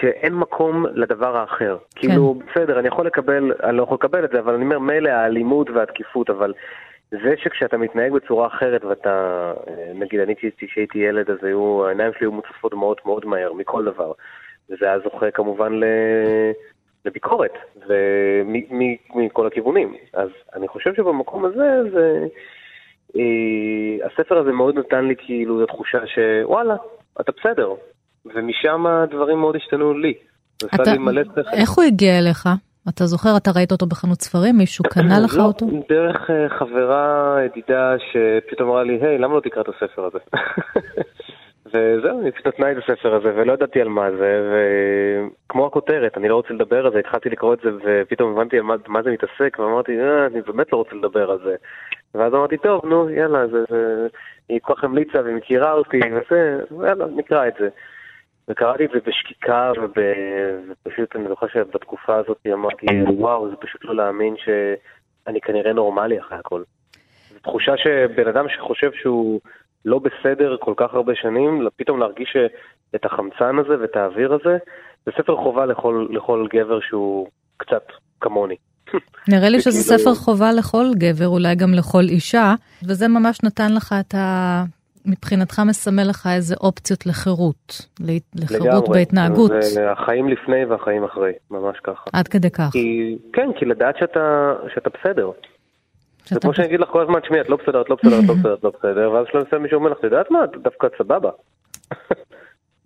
שאין 0.00 0.34
מקום 0.34 0.86
לדבר 0.94 1.36
האחר. 1.36 1.76
כן. 1.94 2.08
כאילו, 2.08 2.34
בסדר, 2.50 2.78
אני 2.78 2.88
יכול 2.88 3.06
לקבל, 3.06 3.52
אני 3.62 3.76
לא 3.76 3.82
יכול 3.82 3.94
לקבל 3.94 4.24
את 4.24 4.30
זה, 4.32 4.38
אבל 4.38 4.54
אני 4.54 4.64
אומר, 4.64 4.78
מילא 4.78 5.08
האלימות 5.08 5.70
והתקיפות, 5.70 6.30
אבל 6.30 6.52
זה 7.10 7.34
שכשאתה 7.36 7.76
מתנהג 7.76 8.12
בצורה 8.12 8.46
אחרת 8.46 8.84
ואתה, 8.84 9.10
אה, 9.68 9.92
נגיד, 9.94 10.20
אני 10.20 10.34
כשהייתי 10.58 10.98
ילד, 10.98 11.30
אז 11.30 11.38
היו, 11.42 11.86
העיניים 11.86 12.12
שלי 12.12 12.26
היו 12.26 12.32
מוצפות 12.32 12.74
מאוד 12.74 12.96
מאוד 13.06 13.26
מהר, 13.26 13.52
מכל 13.52 13.84
דבר. 13.84 14.12
וזה 14.70 14.86
היה 14.86 14.98
זוכה 14.98 15.30
כמובן 15.30 15.72
ל... 15.72 15.84
לביקורת, 17.04 17.52
ומ- 17.88 18.78
מ- 18.78 19.24
מכל 19.24 19.46
הכיוונים. 19.46 19.94
אז 20.14 20.28
אני 20.54 20.68
חושב 20.68 20.94
שבמקום 20.94 21.44
הזה, 21.44 21.90
זה... 21.92 22.26
אה, 23.16 24.06
הספר 24.06 24.38
הזה 24.38 24.52
מאוד 24.52 24.78
נתן 24.78 25.04
לי 25.04 25.14
כאילו 25.18 25.64
את 25.64 25.68
התחושה 25.70 25.98
שוואלה, 26.06 26.76
אתה 27.20 27.32
בסדר. 27.40 27.70
ומשם 28.26 28.86
הדברים 28.86 29.38
מאוד 29.38 29.56
השתנו 29.56 29.94
לי. 29.94 30.14
אתה, 30.64 30.94
לי. 30.94 31.22
איך 31.52 31.70
הוא 31.70 31.84
הגיע 31.84 32.18
אליך? 32.18 32.48
אתה 32.88 33.06
זוכר, 33.06 33.36
אתה 33.36 33.50
ראית 33.56 33.72
אותו 33.72 33.86
בחנות 33.86 34.20
ספרים? 34.20 34.56
מישהו 34.56 34.84
קנה 34.94 35.20
לך 35.24 35.34
לא, 35.38 35.42
אותו? 35.42 35.66
דרך 35.88 36.30
אה, 36.30 36.48
חברה, 36.58 37.36
ידידה, 37.44 37.94
שפתאום 37.98 38.68
אמרה 38.68 38.82
לי, 38.84 38.98
היי, 39.02 39.18
למה 39.18 39.34
לא 39.34 39.40
תקרא 39.40 39.62
את 39.62 39.68
הספר 39.68 40.04
הזה? 40.04 40.18
וזהו, 41.74 42.22
נתנה 42.46 42.72
את 42.72 42.76
הספר 42.76 43.14
הזה, 43.14 43.32
ולא 43.34 43.52
ידעתי 43.52 43.80
על 43.80 43.88
מה 43.88 44.10
זה, 44.10 44.50
וכמו 45.46 45.66
הכותרת, 45.66 46.16
אני 46.16 46.28
לא 46.28 46.34
רוצה 46.34 46.54
לדבר 46.54 46.86
על 46.86 46.92
זה, 46.92 46.98
התחלתי 46.98 47.30
לקרוא 47.30 47.54
את 47.54 47.58
זה, 47.64 47.70
ופתאום 47.84 48.32
הבנתי 48.32 48.56
על 48.56 48.62
מה, 48.62 48.74
מה 48.86 49.02
זה 49.02 49.10
מתעסק, 49.10 49.58
ואמרתי, 49.58 50.00
אה, 50.00 50.26
אני 50.26 50.40
באמת 50.40 50.72
לא 50.72 50.78
רוצה 50.78 50.94
לדבר 50.94 51.30
על 51.30 51.38
זה. 51.44 51.56
ואז 52.14 52.34
אמרתי, 52.34 52.56
טוב, 52.56 52.86
נו, 52.86 53.10
יאללה, 53.10 53.46
זה, 53.46 53.64
זה... 53.70 54.06
היא 54.48 54.60
כל 54.62 54.74
כך 54.74 54.84
המליצה 54.84 55.22
והיא 55.22 55.36
מכירה 55.36 55.72
אותי, 55.72 56.00
וזה, 56.12 56.60
יאללה, 56.86 57.04
נקרא 57.16 57.48
את 57.48 57.54
זה. 57.58 57.68
וקראתי 58.48 58.84
את 58.84 58.90
זה 58.90 58.98
בשקיקה, 59.06 59.72
וב... 59.82 59.92
ופשוט 60.70 61.16
אני 61.16 61.28
זוכר 61.28 61.46
שבתקופה 61.48 62.16
הזאת 62.16 62.46
אמרתי, 62.52 62.86
וואו, 63.08 63.50
זה 63.50 63.56
פשוט 63.56 63.84
לא 63.84 63.96
להאמין 63.96 64.34
שאני 64.36 65.40
כנראה 65.40 65.72
נורמלי 65.72 66.20
אחרי 66.20 66.38
הכל. 66.38 66.62
זו 67.32 67.38
תחושה 67.38 67.76
שבן 67.76 68.28
אדם 68.28 68.48
שחושב 68.48 68.92
שהוא 68.92 69.40
לא 69.84 69.98
בסדר 69.98 70.56
כל 70.60 70.74
כך 70.76 70.94
הרבה 70.94 71.12
שנים, 71.14 71.68
פתאום 71.76 72.00
להרגיש 72.00 72.36
את 72.94 73.04
החמצן 73.04 73.58
הזה 73.58 73.80
ואת 73.80 73.96
האוויר 73.96 74.32
הזה, 74.32 74.58
זה 75.06 75.12
ספר 75.18 75.36
חובה 75.36 75.66
לכל, 75.66 76.06
לכל 76.10 76.46
גבר 76.54 76.80
שהוא 76.80 77.28
קצת 77.56 77.82
כמוני. 78.20 78.56
נראה 79.32 79.48
לי 79.48 79.60
שזה 79.60 79.96
ספר 79.98 80.14
חובה 80.14 80.52
לכל 80.52 80.86
גבר, 80.94 81.26
אולי 81.28 81.54
גם 81.54 81.74
לכל 81.74 82.02
אישה, 82.08 82.54
וזה 82.88 83.08
ממש 83.08 83.38
נתן 83.44 83.74
לך 83.76 83.94
את 84.00 84.14
ה... 84.14 84.64
מבחינתך 85.06 85.62
מסמל 85.68 86.02
לך 86.08 86.28
איזה 86.34 86.54
אופציות 86.60 87.06
לחירות, 87.06 87.86
לחירות 88.34 88.84
לגמרי. 88.84 88.98
בהתנהגות, 88.98 89.52
זה 89.60 89.90
החיים 89.90 90.28
לפני 90.28 90.64
והחיים 90.64 91.04
אחרי, 91.04 91.32
ממש 91.50 91.76
ככה. 91.84 92.04
עד 92.12 92.28
כדי 92.28 92.50
כך. 92.50 92.68
כי, 92.72 93.16
כן, 93.32 93.50
כי 93.58 93.64
לדעת 93.64 93.94
שאתה, 93.98 94.54
שאתה 94.74 94.90
בסדר. 94.90 95.30
זה 96.34 96.40
כמו 96.40 96.54
שאני 96.54 96.66
אגיד 96.66 96.80
לך 96.80 96.88
כל 96.88 97.02
הזמן, 97.02 97.20
תשמעי, 97.20 97.40
את 97.40 97.48
לא 97.48 97.56
בסדר, 97.56 97.80
את 97.80 97.90
לא 97.90 97.96
בסדר, 98.02 98.18
את 98.18 98.24
לא 98.28 98.34
בסדר, 98.34 98.54
את 98.54 98.64
לא 98.64 98.72
בסדר, 98.78 99.10
ואז 99.10 99.26
שלא 99.32 99.42
מסוים 99.46 99.62
מישהו 99.62 99.78
אומר 99.78 99.90
לך, 99.90 99.98
את 99.98 100.04
יודעת 100.04 100.30
מה, 100.30 100.44
את 100.44 100.50
דווקא 100.62 100.86
סבבה. 100.98 101.30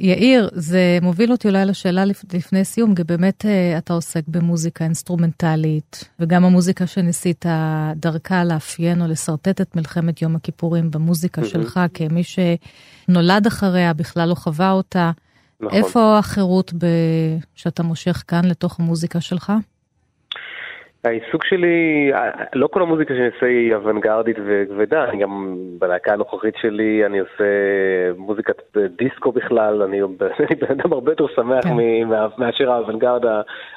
יאיר, 0.01 0.49
זה 0.53 0.99
מוביל 1.03 1.33
אותי 1.33 1.49
אולי 1.49 1.65
לשאלה 1.65 2.05
לפ- 2.05 2.35
לפני 2.35 2.65
סיום, 2.65 2.95
כי 2.95 3.05
באמת 3.05 3.45
אה, 3.47 3.79
אתה 3.79 3.93
עוסק 3.93 4.23
במוזיקה 4.29 4.85
אינסטרומנטלית, 4.85 6.09
וגם 6.21 6.45
המוזיקה 6.45 6.87
שניסית 6.87 7.45
דרכה 7.97 8.45
לאפיין 8.45 9.03
או 9.03 9.07
לשרטט 9.07 9.61
את 9.61 9.77
מלחמת 9.77 10.23
יום 10.23 10.37
הכיפורים 10.37 10.91
במוזיקה 10.91 11.45
שלך, 11.45 11.81
כמי 11.95 12.23
שנולד 12.25 13.47
אחריה, 13.47 13.93
בכלל 13.93 14.29
לא 14.29 14.35
חווה 14.35 14.71
אותה. 14.73 15.11
נכון. 15.61 15.79
איפה 15.79 16.19
החירות 16.19 16.73
ב... 16.75 16.87
שאתה 17.55 17.83
מושך 17.83 18.23
כאן 18.29 18.45
לתוך 18.45 18.81
המוזיקה 18.81 19.21
שלך? 19.21 19.53
העיסוק 21.05 21.45
שלי, 21.45 22.11
לא 22.55 22.67
כל 22.67 22.83
המוזיקה 22.83 23.15
שאני 23.15 23.27
עושה 23.27 23.47
היא 23.47 23.75
אוונגרדית 23.75 24.37
וכבדה, 24.47 25.05
אני 25.05 25.23
גם 25.23 25.57
בלהקה 25.79 26.13
הנוכחית 26.13 26.55
שלי, 26.61 27.07
אני 27.07 27.19
עושה 27.19 27.45
מוזיקת 28.17 28.77
דיסקו 28.77 29.33
בכלל, 29.33 29.83
אני 29.83 30.01
בן 30.61 30.81
אדם 30.81 30.93
הרבה 30.93 31.13
יותר 31.13 31.27
שמח 31.37 31.65
כן. 31.65 31.77
מאשר 32.39 32.71
האוונגרד 32.71 33.23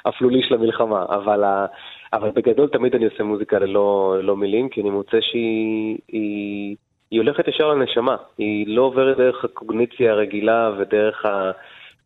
האפלולי 0.06 0.42
של 0.42 0.56
המלחמה, 0.56 1.06
אבל 1.10 1.44
אבל 2.14 2.32
בגדול 2.36 2.70
תמיד 2.70 2.96
אני 2.96 3.06
עושה 3.06 3.24
מוזיקה 3.24 3.60
ללא, 3.60 4.16
ללא 4.20 4.36
מילים, 4.36 4.70
כי 4.70 4.82
אני 4.82 4.90
מוצא 4.90 5.18
שהיא 5.22 5.98
היא, 6.08 6.76
היא 7.12 7.20
הולכת 7.20 7.48
ישר 7.48 7.74
לנשמה. 7.74 8.16
היא 8.38 8.66
לא 8.68 8.82
עוברת 8.82 9.18
דרך 9.18 9.46
הקוגניציה 9.46 10.12
הרגילה 10.12 10.72
ודרך 10.80 11.26
ה, 11.26 11.52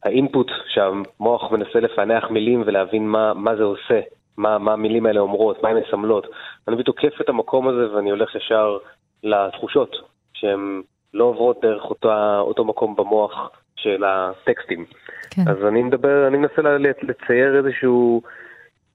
האינפוט 0.03 0.51
שהמוח 0.67 1.51
מנסה 1.51 1.79
לפענח 1.79 2.31
מילים 2.31 2.63
ולהבין 2.65 3.07
מה, 3.07 3.33
מה 3.33 3.55
זה 3.55 3.63
עושה, 3.63 3.99
מה, 4.41 4.57
מה 4.57 4.73
המילים 4.73 5.05
האלה 5.05 5.19
אומרות, 5.19 5.63
מה 5.63 5.69
הן 5.69 5.77
מסמלות. 5.77 6.27
אני 6.67 6.83
תוקף 6.83 7.21
את 7.21 7.29
המקום 7.29 7.67
הזה 7.67 7.95
ואני 7.95 8.09
הולך 8.09 8.35
ישר 8.35 8.77
לתחושות, 9.23 9.95
שהן 10.33 10.81
לא 11.13 11.23
עוברות 11.23 11.61
דרך 11.61 11.83
אותה, 11.83 12.39
אותו 12.39 12.65
מקום 12.65 12.95
במוח 12.95 13.49
של 13.75 14.03
הטקסטים. 14.03 14.85
כן. 15.29 15.41
אז 15.47 15.57
אני 15.67 15.83
מדבר, 15.83 16.27
אני 16.27 16.37
מנסה 16.37 16.61
לצייר 17.01 17.57
איזשהו... 17.57 18.21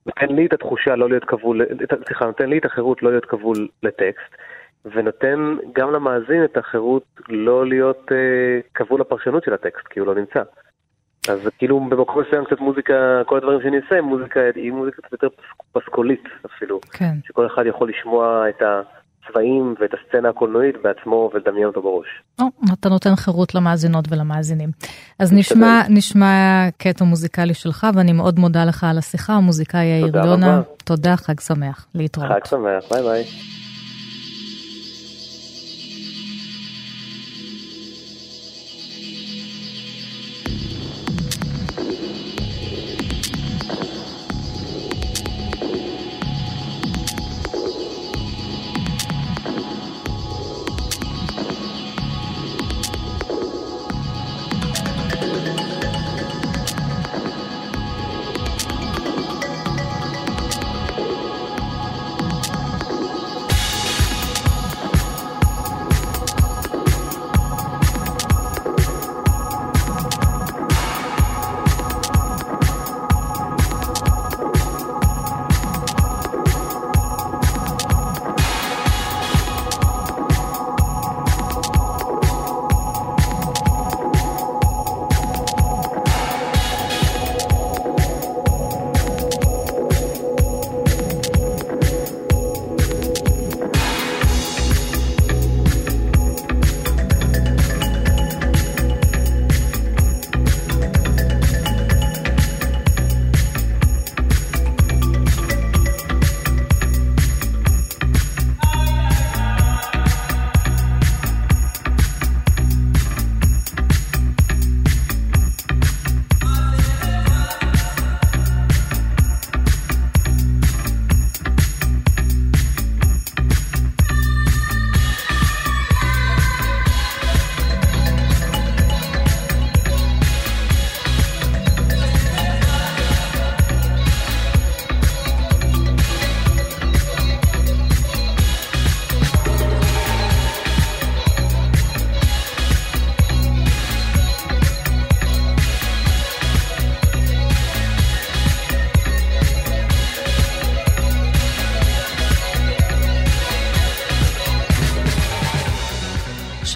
נותן 0.07 0.35
לי 0.35 0.47
את 0.47 0.53
התחושה 0.53 0.97
לא 0.97 1.09
להיות 1.09 1.25
כבול, 1.25 1.67
סליחה, 2.07 2.27
נותן 2.27 2.49
לי 2.49 2.59
את 2.59 2.65
החירות 2.65 3.03
לא 3.03 3.11
להיות 3.11 3.25
כבול 3.25 3.69
לטקסט, 3.83 4.33
ונותן 4.85 5.57
גם 5.73 5.93
למאזין 5.93 6.45
את 6.45 6.57
החירות 6.57 7.03
לא 7.29 7.67
להיות 7.67 8.13
אה, 8.13 8.61
כבול 8.75 9.01
לפרשנות 9.01 9.45
של 9.45 9.55
הטקסט, 9.55 9.87
כי 9.87 10.01
הוא 10.01 10.07
לא 10.07 10.15
נמצא. 10.15 10.43
אז 11.29 11.39
כאילו 11.59 11.81
במקום 11.81 12.23
מסוים 12.27 12.45
קצת 12.45 12.61
מוזיקה, 12.61 12.93
כל 13.27 13.37
הדברים 13.37 13.59
שאני 13.63 13.77
עושה, 13.77 14.01
מוזיקה 14.03 14.41
היא 14.55 14.73
מוזיקה 14.73 15.03
קצת 15.03 15.13
יותר 15.13 15.29
פס- 15.29 15.83
פסקולית 15.83 16.25
אפילו. 16.47 16.81
כן. 16.93 17.15
שכל 17.25 17.47
אחד 17.47 17.63
יכול 17.67 17.91
לשמוע 17.91 18.49
את 18.49 18.63
הצבעים 18.63 19.75
ואת 19.81 19.91
הסצנה 19.95 20.29
הקולנועית 20.29 20.75
בעצמו 20.83 21.31
ולדמיין 21.35 21.67
אותו 21.67 21.83
בראש. 21.83 22.07
או, 22.41 22.45
אתה 22.73 22.89
נותן 22.89 23.17
חירות 23.17 23.55
למאזינות 23.55 24.05
ולמאזינים. 24.11 24.69
אז 25.19 25.33
נשמע, 25.33 25.83
נשמע 25.89 26.67
קטע 26.79 27.05
מוזיקלי 27.05 27.55
שלך, 27.55 27.87
ואני 27.95 28.13
מאוד 28.13 28.39
מודה 28.39 28.65
לך 28.65 28.85
על 28.85 28.99
השיחה, 28.99 29.33
המוזיקאי 29.33 29.85
יאיר 29.85 30.17
יונה. 30.17 30.61
תודה, 30.85 31.17
חג 31.17 31.41
שמח. 31.41 31.87
להתראות. 31.95 32.29
חג 32.31 32.45
שמח, 32.45 32.85
ביי 32.93 33.03
ביי. 33.03 33.25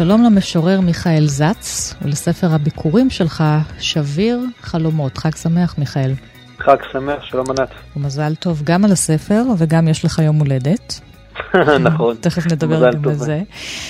שלום 0.03 0.23
למשורר 0.23 0.81
מיכאל 0.81 1.27
זץ, 1.27 1.95
ולספר 2.03 2.55
הביקורים 2.55 3.11
שלך, 3.11 3.45
שביר 3.79 4.41
חלומות. 4.61 5.19
חג 5.19 5.37
שמח, 5.37 5.75
מיכאל. 5.79 6.13
חג 6.59 6.77
שמח, 6.93 7.25
שלום 7.25 7.47
ענת. 7.51 7.69
ומזל 7.97 8.35
טוב 8.35 8.63
גם 8.65 8.85
על 8.85 8.93
הספר, 8.93 9.43
וגם 9.59 9.89
יש 9.89 10.05
לך 10.05 10.19
יום 10.19 10.39
הולדת. 10.39 11.01
נכון. 11.91 12.17
תכף 12.21 12.53
נדבר 12.53 12.87
גם 12.87 13.03
טוב. 13.03 13.13
בזה. 13.13 13.43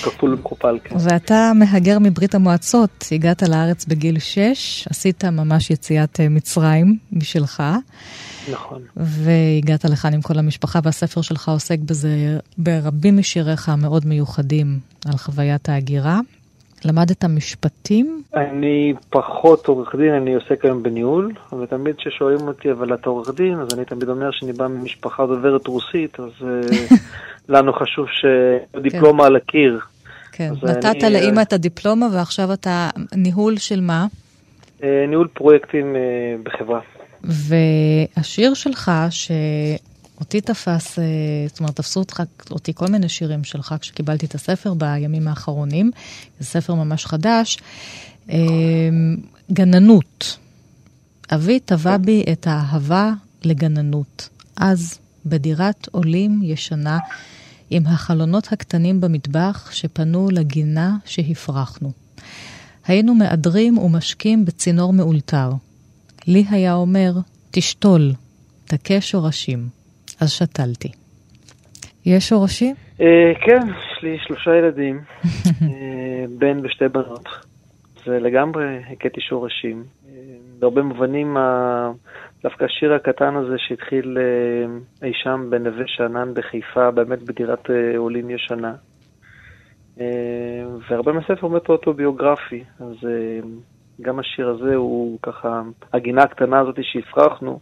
כפול 0.03 0.33
ומכופל, 0.33 0.77
כן. 0.83 0.95
ואתה 0.99 1.51
מהגר 1.55 1.99
מברית 1.99 2.35
המועצות, 2.35 3.05
הגעת 3.11 3.43
לארץ 3.43 3.85
בגיל 3.85 4.19
6, 4.19 4.87
עשית 4.89 5.25
ממש 5.25 5.71
יציאת 5.71 6.19
אה, 6.19 6.29
מצרים 6.29 6.97
משלך, 7.11 7.63
נכון. 8.51 8.81
והגעת 8.95 9.85
לכאן 9.85 10.13
עם 10.13 10.21
כל 10.21 10.37
המשפחה, 10.37 10.79
והספר 10.83 11.21
שלך 11.21 11.49
עוסק 11.49 11.79
בזה 11.79 12.09
ברבים 12.57 13.17
משיריך 13.17 13.69
המאוד 13.69 14.05
מיוחדים 14.05 14.79
על 15.05 15.17
חוויית 15.17 15.69
ההגירה. 15.69 16.19
למדת 16.85 17.25
משפטים? 17.25 18.21
אני 18.35 18.93
פחות 19.09 19.67
עורך 19.67 19.95
דין, 19.95 20.13
אני 20.13 20.35
עוסק 20.35 20.65
היום 20.65 20.83
בניהול, 20.83 21.33
ותמיד 21.61 21.95
כששואלים 21.95 22.47
אותי, 22.47 22.71
אבל 22.71 22.93
אתה 22.93 23.09
עורך 23.09 23.29
דין, 23.35 23.59
אז 23.59 23.67
אני 23.73 23.85
תמיד 23.85 24.09
אומר 24.09 24.31
שאני 24.31 24.53
בא 24.53 24.67
ממשפחה 24.67 25.25
דוברת 25.25 25.67
רוסית, 25.67 26.19
אז 26.19 26.47
אה, 26.47 26.95
לנו 27.53 27.73
חשוב 27.73 28.07
שדיפלומה 28.11 29.25
על 29.25 29.35
הקיר. 29.35 29.79
כן, 30.31 30.53
נתת 30.63 31.03
אני, 31.03 31.13
לאימא 31.13 31.37
אה, 31.37 31.41
את 31.41 31.53
הדיפלומה, 31.53 32.07
ועכשיו 32.13 32.53
אתה 32.53 32.89
ניהול 33.15 33.57
של 33.57 33.81
מה? 33.81 34.05
אה, 34.83 35.05
ניהול 35.07 35.27
פרויקטים 35.27 35.95
בחברה. 36.43 36.79
והשיר 37.23 38.53
שלך, 38.53 38.91
שאותי 39.09 40.41
תפס, 40.41 40.99
אה, 40.99 41.03
זאת 41.47 41.59
אומרת, 41.59 41.75
תפסו 41.75 41.99
אותך, 41.99 42.23
אותי 42.51 42.73
כל 42.73 42.87
מיני 42.87 43.09
שירים 43.09 43.43
שלך 43.43 43.75
כשקיבלתי 43.79 44.25
את 44.25 44.35
הספר 44.35 44.73
בימים 44.73 45.27
האחרונים, 45.27 45.91
זה 46.39 46.45
ספר 46.45 46.75
ממש 46.75 47.05
חדש, 47.05 47.57
אה, 48.29 48.37
גננות. 49.51 50.37
אבי 51.33 51.59
טבע 51.59 51.97
בי 51.97 52.23
את 52.31 52.47
האהבה 52.47 53.11
לגננות. 53.43 54.29
אז, 54.55 54.99
בדירת 55.25 55.87
עולים 55.91 56.39
ישנה, 56.43 56.99
עם 57.69 57.87
החלונות 57.87 58.53
הקטנים 58.53 59.01
במטבח 59.01 59.69
שפנו 59.71 60.29
לגינה 60.31 60.97
שהפרחנו. 61.05 61.91
היינו 62.85 63.15
מעדרים 63.15 63.77
ומשקים 63.77 64.45
בצינור 64.45 64.93
מאולתר. 64.93 65.51
לי 66.27 66.43
היה 66.51 66.73
אומר, 66.73 67.11
תשתול, 67.51 68.01
תכה 68.65 69.01
שורשים. 69.01 69.59
אז 70.21 70.31
שתלתי. 70.31 70.91
יש 72.05 72.29
שורשים? 72.29 72.75
אה, 73.01 73.33
כן, 73.45 73.67
יש 73.67 74.03
לי 74.03 74.17
שלושה 74.19 74.55
ילדים, 74.55 74.99
אה, 75.61 76.25
בן 76.37 76.65
ושתי 76.65 76.87
בנות. 76.87 77.29
זה 78.05 78.19
לגמרי 78.19 78.65
הכיתי 78.91 79.21
שורשים. 79.21 79.83
אה, 80.09 80.11
בהרבה 80.59 80.81
מובנים, 80.81 81.37
דווקא 82.43 82.65
השיר 82.65 82.93
הקטן 82.93 83.35
הזה 83.35 83.55
שהתחיל 83.57 84.17
אי 85.03 85.11
שם 85.13 85.47
בנווה 85.49 85.83
שאנן 85.87 86.33
בחיפה, 86.33 86.91
באמת 86.91 87.21
בדירת 87.23 87.69
עולים 87.97 88.29
ישנה. 88.29 88.73
והרבה 90.89 91.11
מהספר 91.11 91.47
באמת 91.47 91.69
אוטוביוגרפי, 91.69 92.63
אז 92.79 92.95
גם 94.01 94.19
השיר 94.19 94.49
הזה 94.49 94.75
הוא 94.75 95.19
ככה, 95.21 95.61
הגינה 95.93 96.23
הקטנה 96.23 96.59
הזאת 96.59 96.75
שהפרחנו, 96.81 97.59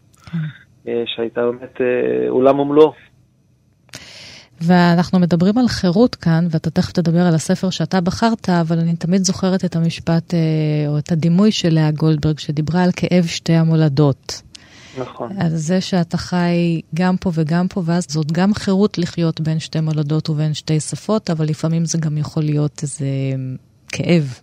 אה, 0.87 1.03
שהייתה 1.05 1.41
באמת 1.41 1.81
אה, 1.81 2.29
עולם 2.29 2.59
ומלואו. 2.59 2.93
ואנחנו 4.61 5.19
מדברים 5.19 5.57
על 5.57 5.67
חירות 5.67 6.15
כאן, 6.15 6.47
ואתה 6.51 6.69
תכף 6.69 6.91
תדבר 6.91 7.21
על 7.21 7.35
הספר 7.35 7.69
שאתה 7.69 8.01
בחרת, 8.01 8.49
אבל 8.49 8.79
אני 8.79 8.95
תמיד 8.95 9.23
זוכרת 9.23 9.65
את 9.65 9.75
המשפט, 9.75 10.33
אה, 10.33 10.39
או 10.87 10.97
את 10.97 11.11
הדימוי 11.11 11.51
של 11.51 11.69
לאה 11.69 11.91
גולדברג, 11.91 12.39
שדיברה 12.39 12.83
על 12.83 12.89
כאב 12.95 13.25
שתי 13.25 13.53
המולדות. 13.53 14.41
נכון. 14.99 15.31
על 15.41 15.49
זה 15.49 15.81
שאתה 15.81 16.17
חי 16.17 16.81
גם 16.95 17.17
פה 17.17 17.31
וגם 17.33 17.67
פה, 17.67 17.81
ואז 17.85 18.05
זאת 18.09 18.31
גם 18.31 18.53
חירות 18.53 18.97
לחיות 18.97 19.41
בין 19.41 19.59
שתי 19.59 19.79
מולדות 19.79 20.29
ובין 20.29 20.53
שתי 20.53 20.79
שפות, 20.79 21.29
אבל 21.29 21.45
לפעמים 21.45 21.85
זה 21.85 21.97
גם 21.97 22.17
יכול 22.17 22.43
להיות 22.43 22.83
איזה 22.83 23.05
כאב, 23.87 24.39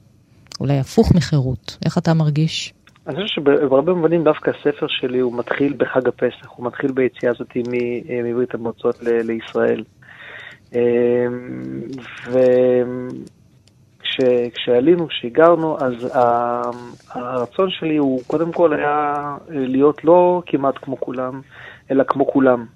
אולי 0.61 0.79
הפוך 0.79 1.15
מחירות. 1.15 1.79
איך 1.85 1.99
אתה 1.99 2.15
מרגיש? 2.15 2.75
אני 3.07 3.15
חושב 3.15 3.27
שבהרבה 3.35 3.93
מובנים 3.93 4.25
דווקא 4.25 4.51
הספר 4.51 4.87
שלי 4.89 5.19
הוא 5.19 5.39
מתחיל 5.39 5.75
בחג 5.77 6.09
הפסח, 6.09 6.51
הוא 6.57 6.67
מתחיל 6.67 6.93
ביציאה 6.93 7.33
הזאת 7.33 7.57
מ- 7.57 8.25
מברית 8.31 8.55
המועצות 8.55 8.97
לישראל. 9.03 9.85
אמ, 10.75 10.81
וכשעלינו, 14.13 15.09
כשהיגרנו, 15.09 15.77
אז 15.79 15.95
הרצון 17.11 17.71
שלי 17.71 17.97
הוא 17.97 18.21
קודם 18.27 18.53
כל 18.53 18.73
היה 18.73 19.15
להיות 19.49 20.05
לא 20.05 20.43
כמעט 20.47 20.75
כמו 20.83 21.01
כולם, 21.01 21.41
אלא 21.91 22.05
כמו 22.05 22.27
כולם. 22.27 22.67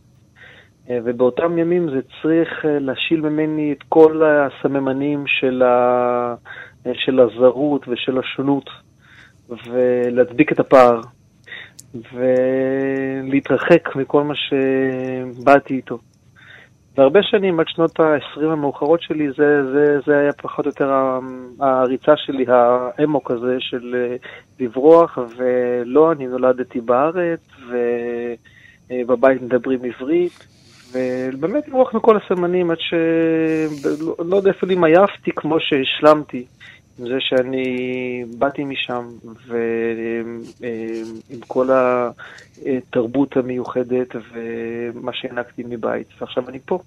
אה, 0.91 0.99
ובאותם 1.05 1.59
ימים 1.59 1.91
זה 1.91 2.01
צריך 2.23 2.65
אה, 2.65 2.79
להשיל 2.79 3.21
ממני 3.21 3.73
את 3.73 3.83
כל 3.89 4.23
הסממנים 4.25 5.25
של, 5.27 5.63
ה... 5.63 6.35
אה, 6.87 6.93
של 6.95 7.21
הזרות 7.21 7.89
ושל 7.89 8.19
השונות, 8.19 8.71
ולהדביק 9.49 10.53
את 10.53 10.61
הפער, 10.61 11.01
ולהתרחק 13.25 13.97
מכל 13.97 14.25
מה 14.25 14.35
שבאתי 14.35 15.75
איתו. 15.75 15.99
והרבה 16.97 17.23
שנים, 17.23 17.61
עד 17.61 17.69
שנות 17.69 18.01
ה-20 18.01 18.45
המאוחרות 18.45 19.03
שלי, 19.03 19.27
זה, 19.37 19.73
זה, 19.73 20.01
זה 20.07 20.19
היה 20.19 20.33
פחות 20.33 20.67
או 20.67 20.71
יותר 20.71 20.91
הריצה 21.61 22.17
שלי, 22.17 22.45
האמוק 22.49 23.31
הזה 23.31 23.57
של 23.59 23.95
אה, 23.95 24.17
לברוח, 24.61 25.19
ולא, 25.37 26.13
אני 26.13 26.27
נולדתי 26.27 26.81
בארץ, 26.81 27.41
ובבית 28.91 29.43
מדברים 29.43 29.81
עברית, 29.85 30.47
ובאמת 30.93 31.69
לברוח 31.69 31.95
מכל 31.95 32.17
הסמנים 32.17 32.71
עד 32.71 32.79
ש... 32.81 32.95
לא, 34.19 34.37
יודע 34.37 34.51
אפילו 34.51 34.73
אם 34.73 34.85
עייפתי 34.85 35.31
כמו 35.37 35.61
שהשלמתי. 35.61 36.47
עם 36.99 37.09
זה 37.09 37.17
שאני 37.21 38.25
באתי 38.39 38.65
משם, 38.65 39.09
ועם 39.47 40.41
כל 41.47 41.69
התרבות 42.67 43.37
המיוחדת 43.37 44.09
ומה 44.33 45.13
שהענקתי 45.13 45.63
מבית, 45.69 46.07
ועכשיו 46.21 46.49
אני 46.49 46.59
פה. 46.65 46.79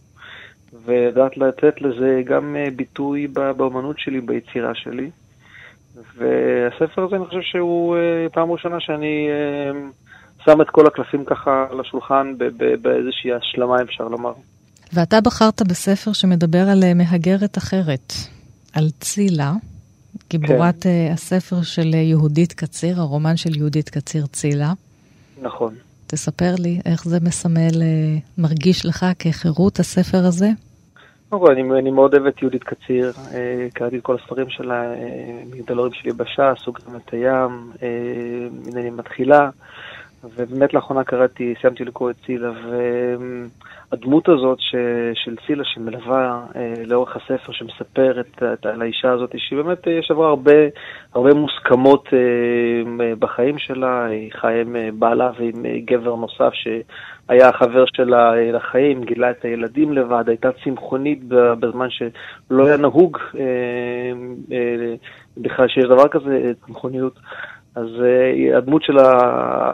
ולדעת 0.86 1.38
לתת 1.38 1.82
לזה 1.82 2.22
גם 2.26 2.56
ביטוי 2.76 3.28
באמנות 3.28 4.00
שלי, 4.00 4.22
ביצירה 4.22 4.76
שלי. 4.76 5.10
והספר 6.16 7.04
הזה, 7.04 7.16
אני 7.16 7.26
חושב 7.26 7.42
שהוא 7.42 7.96
אה, 7.96 8.28
פעם 8.34 8.52
ראשונה 8.52 8.80
שאני 8.80 9.28
אה, 9.30 9.80
שם 10.46 10.62
את 10.62 10.70
כל 10.70 10.88
הקלפים 10.88 11.26
ככה 11.26 11.66
על 11.72 11.80
השולחן 11.80 12.34
באיזושהי 12.82 13.34
השלמה, 13.34 13.82
אפשר 13.82 14.08
לומר. 14.08 14.34
ואתה 14.94 15.22
בחרת 15.22 15.62
בספר 15.68 16.14
שמדבר 16.14 16.70
על 16.70 16.84
אה, 16.84 16.94
מהגרת 16.94 17.58
אחרת, 17.58 18.14
על 18.74 18.90
צילה, 19.00 19.52
גיבורת 20.30 20.84
כן. 20.84 21.10
הספר 21.14 21.62
של 21.62 21.94
יהודית 21.94 22.54
קציר, 22.54 23.00
הרומן 23.00 23.38
של 23.38 23.58
יהודית 23.58 23.90
קציר 23.90 24.26
צילה. 24.26 24.74
נכון. 25.42 25.74
תספר 26.08 26.56
לי 26.60 26.80
איך 26.86 27.04
זה 27.04 27.18
מסמל, 27.22 27.82
מרגיש 28.38 28.86
לך 28.86 29.06
כחירות 29.20 29.80
הספר 29.80 30.26
הזה? 30.26 30.50
קודם 31.40 31.72
אני, 31.72 31.80
אני 31.80 31.92
מאוד 31.92 32.14
אוהב 32.14 32.26
את 32.26 32.42
יהודית 32.42 32.64
קציר, 32.64 33.12
אה, 33.34 33.68
קראתי 33.74 33.98
את 33.98 34.02
כל 34.02 34.16
הספרים 34.16 34.50
שלה, 34.50 34.94
אה, 34.94 35.44
מגדלורים 35.52 35.94
שלי 35.94 36.12
בש"ס, 36.12 36.64
סוג 36.64 36.80
גם 36.88 36.96
את 36.96 37.14
הים, 37.14 37.72
אה, 37.84 37.88
הנני 38.68 38.90
מתחילה, 38.90 39.50
ובאמת 40.24 40.74
לאחרונה 40.74 41.04
קראתי, 41.04 41.54
סיימתי 41.62 41.86
לקרוא 41.86 42.10
את 42.10 42.16
צילה, 42.26 42.52
והדמות 43.92 44.30
הזאת 44.30 44.60
ש, 44.60 44.76
של 45.14 45.36
צילה 45.48 45.64
שמלווה 45.66 46.46
אה, 46.56 46.74
לאורך 46.86 47.16
הספר, 47.16 47.52
שמספרת 47.52 48.44
את, 48.54 48.66
על 48.66 48.82
האישה 48.82 49.12
הזאת, 49.12 49.36
שהיא 49.38 49.64
באמת, 49.64 49.88
יש 49.88 50.12
עברה 50.12 50.28
הרבה, 50.28 50.52
הרבה 51.14 51.34
מוסכמות 51.34 52.08
אה, 52.14 53.16
בחיים 53.20 53.58
שלה, 53.58 54.06
היא 54.06 54.32
חיה 54.34 54.62
עם 54.62 54.76
אה, 54.76 54.90
בעלה 54.94 55.32
ועם 55.40 55.66
אה, 55.66 55.78
גבר 55.86 56.16
נוסף 56.16 56.52
שהיה 56.54 57.50
החבר 57.50 57.86
שלה 57.96 58.34
אה, 58.34 58.52
לחיים, 58.52 59.04
גילה 59.04 59.32
את 59.32 59.46
הילדים 59.46 59.94
לבד, 59.94 60.24
הייתה 60.28 60.50
צמחונית 60.64 61.24
בזמן 61.60 61.88
שלא 61.90 62.66
היה 62.66 62.78
נהוג 62.78 63.18
אה, 63.40 63.44
אה, 64.52 64.96
בכלל 65.38 65.68
שיש 65.68 65.86
דבר 65.86 66.08
כזה, 66.08 66.52
צמחוניות. 66.66 67.20
אז 67.76 67.88
uh, 67.88 68.58
הדמות 68.58 68.84
של 68.84 68.98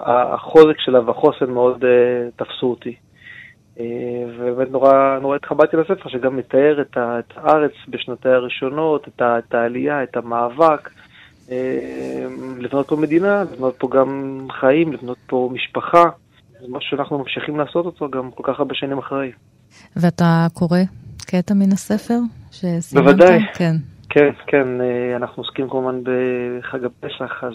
החוזק 0.06 0.80
שלה 0.80 1.00
והחוסן 1.02 1.52
מאוד 1.52 1.84
uh, 1.84 2.44
תפסו 2.44 2.66
אותי. 2.66 2.96
Uh, 3.76 3.82
ובאמת 4.38 4.72
נורא, 4.72 5.20
נורא 5.22 5.36
התחבטתי 5.36 5.78
לספר 5.78 6.10
שגם 6.10 6.38
מתאר 6.38 6.82
את, 6.82 6.98
ה, 6.98 7.20
את 7.20 7.34
הארץ 7.36 7.72
בשנותיה 7.88 8.36
הראשונות, 8.36 9.08
את, 9.08 9.22
ה, 9.22 9.40
את 9.40 9.54
העלייה, 9.54 10.04
את 10.04 10.18
המאבק, 10.18 10.90
לבנות 12.58 12.88
פה 12.88 12.96
מדינה, 12.96 13.44
לבנות 13.44 13.76
פה 13.78 13.90
גם 13.92 14.40
חיים, 14.60 14.94
לבנות 14.94 15.18
פה 15.28 15.50
משפחה. 15.54 16.04
זה 16.62 16.68
משהו 16.70 16.90
שאנחנו 16.90 17.20
ממשיכים 17.20 17.60
לעשות 17.60 17.86
אותו 17.86 18.10
גם 18.10 18.32
כל 18.32 18.44
כך 18.46 18.60
הרבה 18.60 18.76
שנים 18.76 18.98
אחרי. 18.98 19.32
ואתה 19.96 20.48
קורא 20.54 20.80
קטע 21.26 21.54
מן 21.54 21.72
הספר 21.72 22.20
שסימנת? 22.52 23.06
בוודאי. 23.06 23.40
כן. 23.54 23.76
כן, 24.10 24.30
כן, 24.48 24.68
אנחנו 25.16 25.44
עוסקים 25.44 25.70
כמובן 25.70 26.02
בחג 26.04 26.86
הפסח, 26.86 27.44
אז 27.44 27.54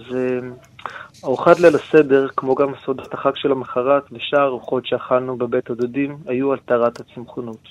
ארוחת 1.24 1.60
ליל 1.60 1.74
הסדר, 1.74 2.28
כמו 2.36 2.54
גם 2.54 2.68
סעודת 2.84 3.14
החג 3.14 3.34
של 3.34 3.52
המחרת 3.52 4.02
ושאר 4.12 4.46
ארוחות 4.46 4.86
שאכלנו 4.86 5.36
בבית 5.36 5.70
הדודים, 5.70 6.16
היו 6.26 6.52
על 6.52 6.58
טהרת 6.58 7.00
הצמחונות. 7.00 7.68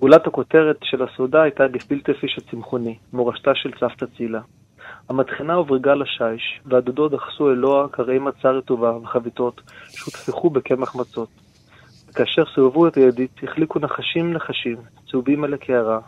גולת 0.00 0.26
הכותרת 0.26 0.76
של 0.82 1.02
הסעודה 1.02 1.42
הייתה 1.42 1.68
גפילטע 1.68 2.12
פיש 2.12 2.38
הצמחוני, 2.38 2.98
מורשתה 3.12 3.50
של 3.54 3.70
סבתא 3.80 4.06
צילה. 4.16 4.40
המטחנה 5.08 5.54
הוברגה 5.54 5.94
לשיש, 5.94 6.60
והדודות 6.66 7.12
דחסו 7.12 7.50
אלוה 7.50 7.88
קרעי 7.90 8.18
מצה 8.18 8.50
רטובה 8.50 8.96
וחביתות, 8.96 9.60
שהוטפחו 9.88 10.50
בקמח 10.50 10.96
מצות. 10.96 11.28
וכאשר 12.10 12.44
סובבו 12.54 12.88
את 12.88 12.94
הידית, 12.94 13.30
החליקו 13.42 13.78
נחשים 13.78 14.32
נחשים, 14.32 14.76
צהובים 15.10 15.44
על 15.44 15.54
הקערה, 15.54 15.98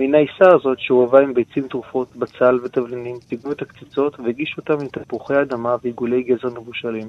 מן 0.00 0.14
העיסה 0.14 0.54
הזאת 0.54 0.78
שעורבה 0.80 1.20
עם 1.20 1.34
ביצים 1.34 1.68
טרופות, 1.68 2.16
בצל 2.16 2.58
ותבלינים, 2.64 3.16
טיגנו 3.28 3.52
את 3.52 3.62
הקציצות 3.62 4.20
והגישו 4.20 4.60
אותם 4.60 4.72
עם 4.80 4.88
תפוחי 4.88 5.42
אדמה 5.42 5.76
ועיגולי 5.82 6.22
גזר 6.22 6.48
מבושלים. 6.60 7.08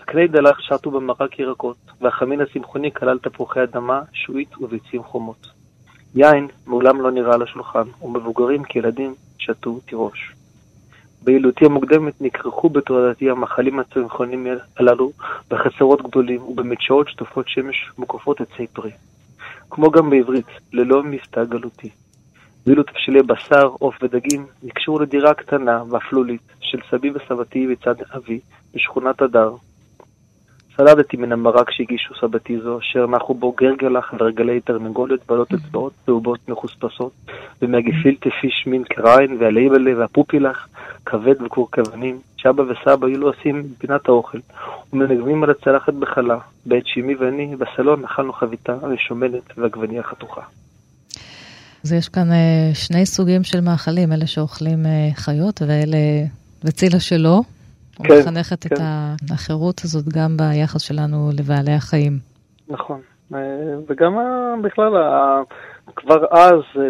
הקני 0.00 0.28
דלח 0.28 0.60
שטו 0.60 0.90
במרק 0.90 1.38
ירקות, 1.38 1.76
והחמין 2.00 2.40
הצמחוני 2.40 2.92
כלל 2.92 3.18
תפוחי 3.18 3.62
אדמה, 3.62 4.02
שועית 4.12 4.58
וביצים 4.60 5.02
חומות. 5.02 5.46
יין 6.14 6.48
מעולם 6.66 7.00
לא 7.00 7.10
נראה 7.10 7.34
על 7.34 7.42
השולחן, 7.42 7.84
ומבוגרים 8.02 8.64
כילדים 8.64 9.14
שתו 9.38 9.80
תירוש. 9.86 10.32
בילדותי 11.24 11.64
המוקדמת 11.64 12.20
נכרכו 12.20 12.68
בתולדתי 12.68 13.30
המאכלים 13.30 13.78
הצמחונים 13.78 14.46
הללו 14.76 15.12
בחצרות 15.50 16.02
גדולים 16.02 16.42
ובמדשאות 16.42 17.08
שטופות 17.08 17.48
שמש 17.48 17.90
מוקפות 17.98 18.40
עצי 18.40 18.66
פרי. 18.66 18.90
כמו 19.74 19.90
גם 19.90 20.10
בעברית, 20.10 20.46
ללא 20.72 21.02
מבטא 21.02 21.44
גלותי. 21.44 21.90
ואילו 22.66 22.82
תבשילי 22.82 23.22
בשר, 23.22 23.66
עוף 23.78 23.94
ודגים 24.02 24.46
נקשרו 24.62 24.98
לדירה 24.98 25.34
קטנה 25.34 25.82
ואפלולית 25.90 26.40
של 26.60 26.78
סבי 26.90 27.10
וסבתי 27.10 27.66
בצד 27.66 27.94
אבי 28.16 28.40
בשכונת 28.74 29.22
הדר. 29.22 29.54
סלדתי 30.76 31.16
מן 31.16 31.32
המרק 31.32 31.70
שהגישו 31.70 32.14
סבתי 32.20 32.60
זו, 32.60 32.78
אשר 32.78 33.06
נחו 33.06 33.34
בו 33.34 33.52
גרגלח 33.52 34.14
ורגלי 34.18 34.60
תרנגולת 34.60 35.20
בעלות 35.28 35.54
אצבעות 35.54 35.92
צהובות 36.06 36.48
מחוספסות, 36.48 37.12
ומהגפילטה 37.62 38.30
פיש 38.40 38.66
מין 38.66 38.84
קריין 38.84 39.36
והלייבלה 39.40 39.98
והפופילח, 39.98 40.68
כבד 41.06 41.42
וקורקבנים, 41.42 42.18
שאבא 42.36 42.62
וסבא 42.62 43.06
היו 43.06 43.18
לו 43.18 43.26
עושים 43.26 43.62
בפינת 43.62 44.08
האוכל, 44.08 44.38
ומנגבים 44.92 45.44
על 45.44 45.50
הצלחת 45.50 45.94
בחלה, 45.94 46.38
בעת 46.66 46.86
שימי 46.86 47.14
ואני 47.14 47.56
בסלון 47.56 48.04
אכלנו 48.04 48.32
חביתה 48.32 48.76
משומנת 48.94 49.58
ועגבניה 49.58 50.02
חתוכה. 50.02 50.40
אז 51.84 51.92
יש 51.92 52.08
כאן 52.08 52.30
uh, 52.30 52.74
שני 52.74 53.06
סוגים 53.06 53.44
של 53.44 53.60
מאכלים, 53.60 54.12
אלה 54.12 54.26
שאוכלים 54.26 54.84
uh, 54.84 55.14
חיות 55.16 55.62
ואלה, 55.62 55.98
וצילה 56.64 57.00
שלו. 57.00 57.42
כן, 57.94 58.14
ומחנכת 58.14 58.66
כן. 58.66 58.74
את 58.74 58.80
החירות 59.30 59.80
הזאת 59.84 60.04
גם 60.08 60.36
ביחס 60.36 60.82
שלנו 60.82 61.30
לבעלי 61.38 61.72
החיים. 61.72 62.18
נכון, 62.68 63.00
אה, 63.34 63.38
וגם 63.88 64.16
בכלל, 64.62 64.92
כבר 65.96 66.24
אז 66.30 66.82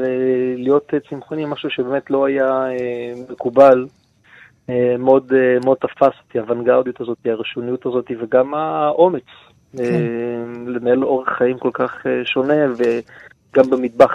להיות 0.56 0.90
צמחוני, 1.10 1.44
משהו 1.44 1.70
שבאמת 1.70 2.10
לא 2.10 2.26
היה 2.26 2.64
מקובל. 3.30 3.86
מאוד, 4.98 5.32
מאוד 5.64 5.76
תפס 5.76 6.14
אותי, 6.26 6.38
הוונגרדיות 6.38 7.00
הזאת, 7.00 7.18
הראשוניות 7.24 7.86
הזאת, 7.86 8.10
וגם 8.20 8.54
האומץ. 8.54 9.22
כן. 9.76 9.82
לנהל 10.66 11.04
אורח 11.04 11.28
חיים 11.38 11.58
כל 11.58 11.70
כך 11.72 12.06
שונה 12.24 12.54
וגם 12.76 13.70
במטבח. 13.70 14.12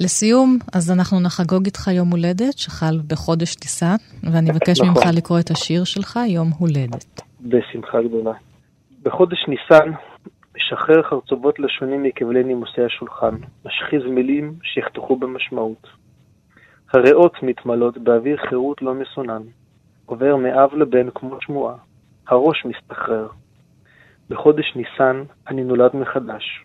לסיום, 0.00 0.58
אז 0.74 0.90
אנחנו 0.90 1.20
נחגוג 1.20 1.64
איתך 1.64 1.88
יום 1.88 2.10
הולדת 2.10 2.58
שחל 2.58 3.00
בחודש 3.06 3.54
טיסן, 3.54 3.96
ואני 4.22 4.50
אבקש 4.50 4.80
נכון. 4.80 4.88
ממך 4.88 5.16
לקרוא 5.16 5.38
את 5.40 5.50
השיר 5.50 5.84
שלך, 5.84 6.18
יום 6.28 6.50
הולדת. 6.58 7.22
בשמחה 7.40 8.02
גדולה. 8.02 8.32
בחודש 9.02 9.38
ניסן 9.48 9.90
משחרר 10.56 11.02
חרצובות 11.02 11.58
לשונים 11.58 12.02
מכבלי 12.02 12.44
נימוסי 12.44 12.82
השולחן, 12.82 13.34
משחיז 13.64 14.02
מילים 14.10 14.54
שיחתכו 14.62 15.16
במשמעות. 15.16 15.86
הריאות 16.92 17.42
מתמלאות 17.42 17.98
באוויר 17.98 18.36
חירות 18.48 18.82
לא 18.82 18.94
מסונן, 18.94 19.42
עובר 20.06 20.36
מאב 20.36 20.74
לבן 20.74 21.10
כמו 21.14 21.36
שמועה, 21.40 21.74
הראש 22.28 22.64
מסתחרר. 22.64 23.28
בחודש 24.30 24.76
ניסן 24.76 25.22
אני 25.48 25.64
נולד 25.64 25.96
מחדש, 25.96 26.64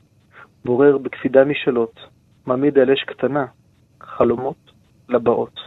בורר 0.66 0.98
בקפידה 0.98 1.46
משאלות, 1.46 2.00
מעמיד 2.46 2.78
על 2.78 2.92
אש 2.92 3.04
קטנה, 3.04 3.46
חלומות 4.02 4.72
לבאות. 5.10 5.60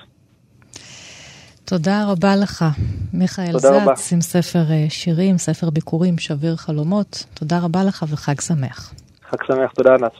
תודה 1.64 2.04
רבה 2.08 2.36
לך, 2.36 2.64
מיכאל 3.12 3.58
זץ, 3.58 4.12
עם 4.12 4.20
ספר 4.20 4.70
אה, 4.70 4.86
שירים, 4.88 5.38
ספר 5.38 5.70
ביקורים, 5.70 6.18
שביר 6.18 6.56
חלומות. 6.56 7.24
תודה 7.34 7.58
רבה 7.58 7.84
לך 7.84 8.04
וחג 8.08 8.40
שמח. 8.40 8.94
חג 9.30 9.44
שמח, 9.46 9.72
תודה 9.72 9.94
ענת. 9.94 10.12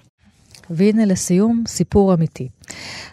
והנה 0.71 1.05
לסיום, 1.05 1.65
סיפור 1.67 2.15
אמיתי. 2.15 2.49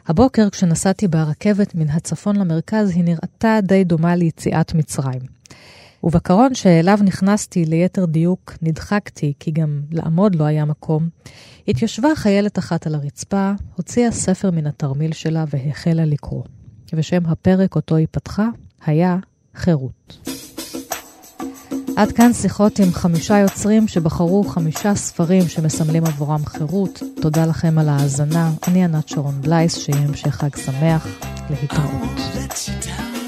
הבוקר 0.07 0.49
כשנסעתי 0.49 1.07
ברכבת 1.07 1.75
מן 1.75 1.89
הצפון 1.89 2.35
למרכז, 2.35 2.95
היא 2.95 3.03
נראתה 3.03 3.59
די 3.61 3.83
דומה 3.83 4.15
ליציאת 4.15 4.73
מצרים. 4.73 5.38
ובקרון 6.03 6.55
שאליו 6.55 6.99
נכנסתי, 7.03 7.65
ליתר 7.65 8.05
דיוק, 8.05 8.53
נדחקתי, 8.61 9.33
כי 9.39 9.51
גם 9.51 9.81
לעמוד 9.91 10.35
לא 10.35 10.43
היה 10.43 10.65
מקום, 10.65 11.09
התיישבה 11.67 12.09
חיילת 12.15 12.59
אחת 12.59 12.87
על 12.87 12.95
הרצפה, 12.95 13.51
הוציאה 13.75 14.11
ספר 14.11 14.51
מן 14.51 14.67
התרמיל 14.67 15.13
שלה 15.13 15.45
והחלה 15.49 16.05
לקרוא. 16.05 16.43
ושם 16.93 17.25
הפרק 17.25 17.75
אותו 17.75 17.95
היא 17.95 18.07
פתחה 18.11 18.47
היה 18.85 19.17
חירות. 19.55 20.29
עד 21.95 22.11
כאן 22.11 22.33
שיחות 22.33 22.79
עם 22.79 22.91
חמישה 22.91 23.37
יוצרים 23.37 23.87
שבחרו 23.87 24.43
חמישה 24.43 24.95
ספרים 24.95 25.47
שמסמלים 25.47 26.05
עבורם 26.05 26.45
חירות. 26.45 27.01
תודה 27.21 27.45
לכם 27.45 27.79
על 27.79 27.89
ההאזנה. 27.89 28.51
אני 28.67 28.83
ענת 28.83 29.07
שרון 29.07 29.41
בלייס, 29.41 29.77
שיהיה 29.77 30.01
המשך 30.07 30.35
חג 30.35 30.55
שמח. 30.55 31.07
להתראות. 31.49 33.18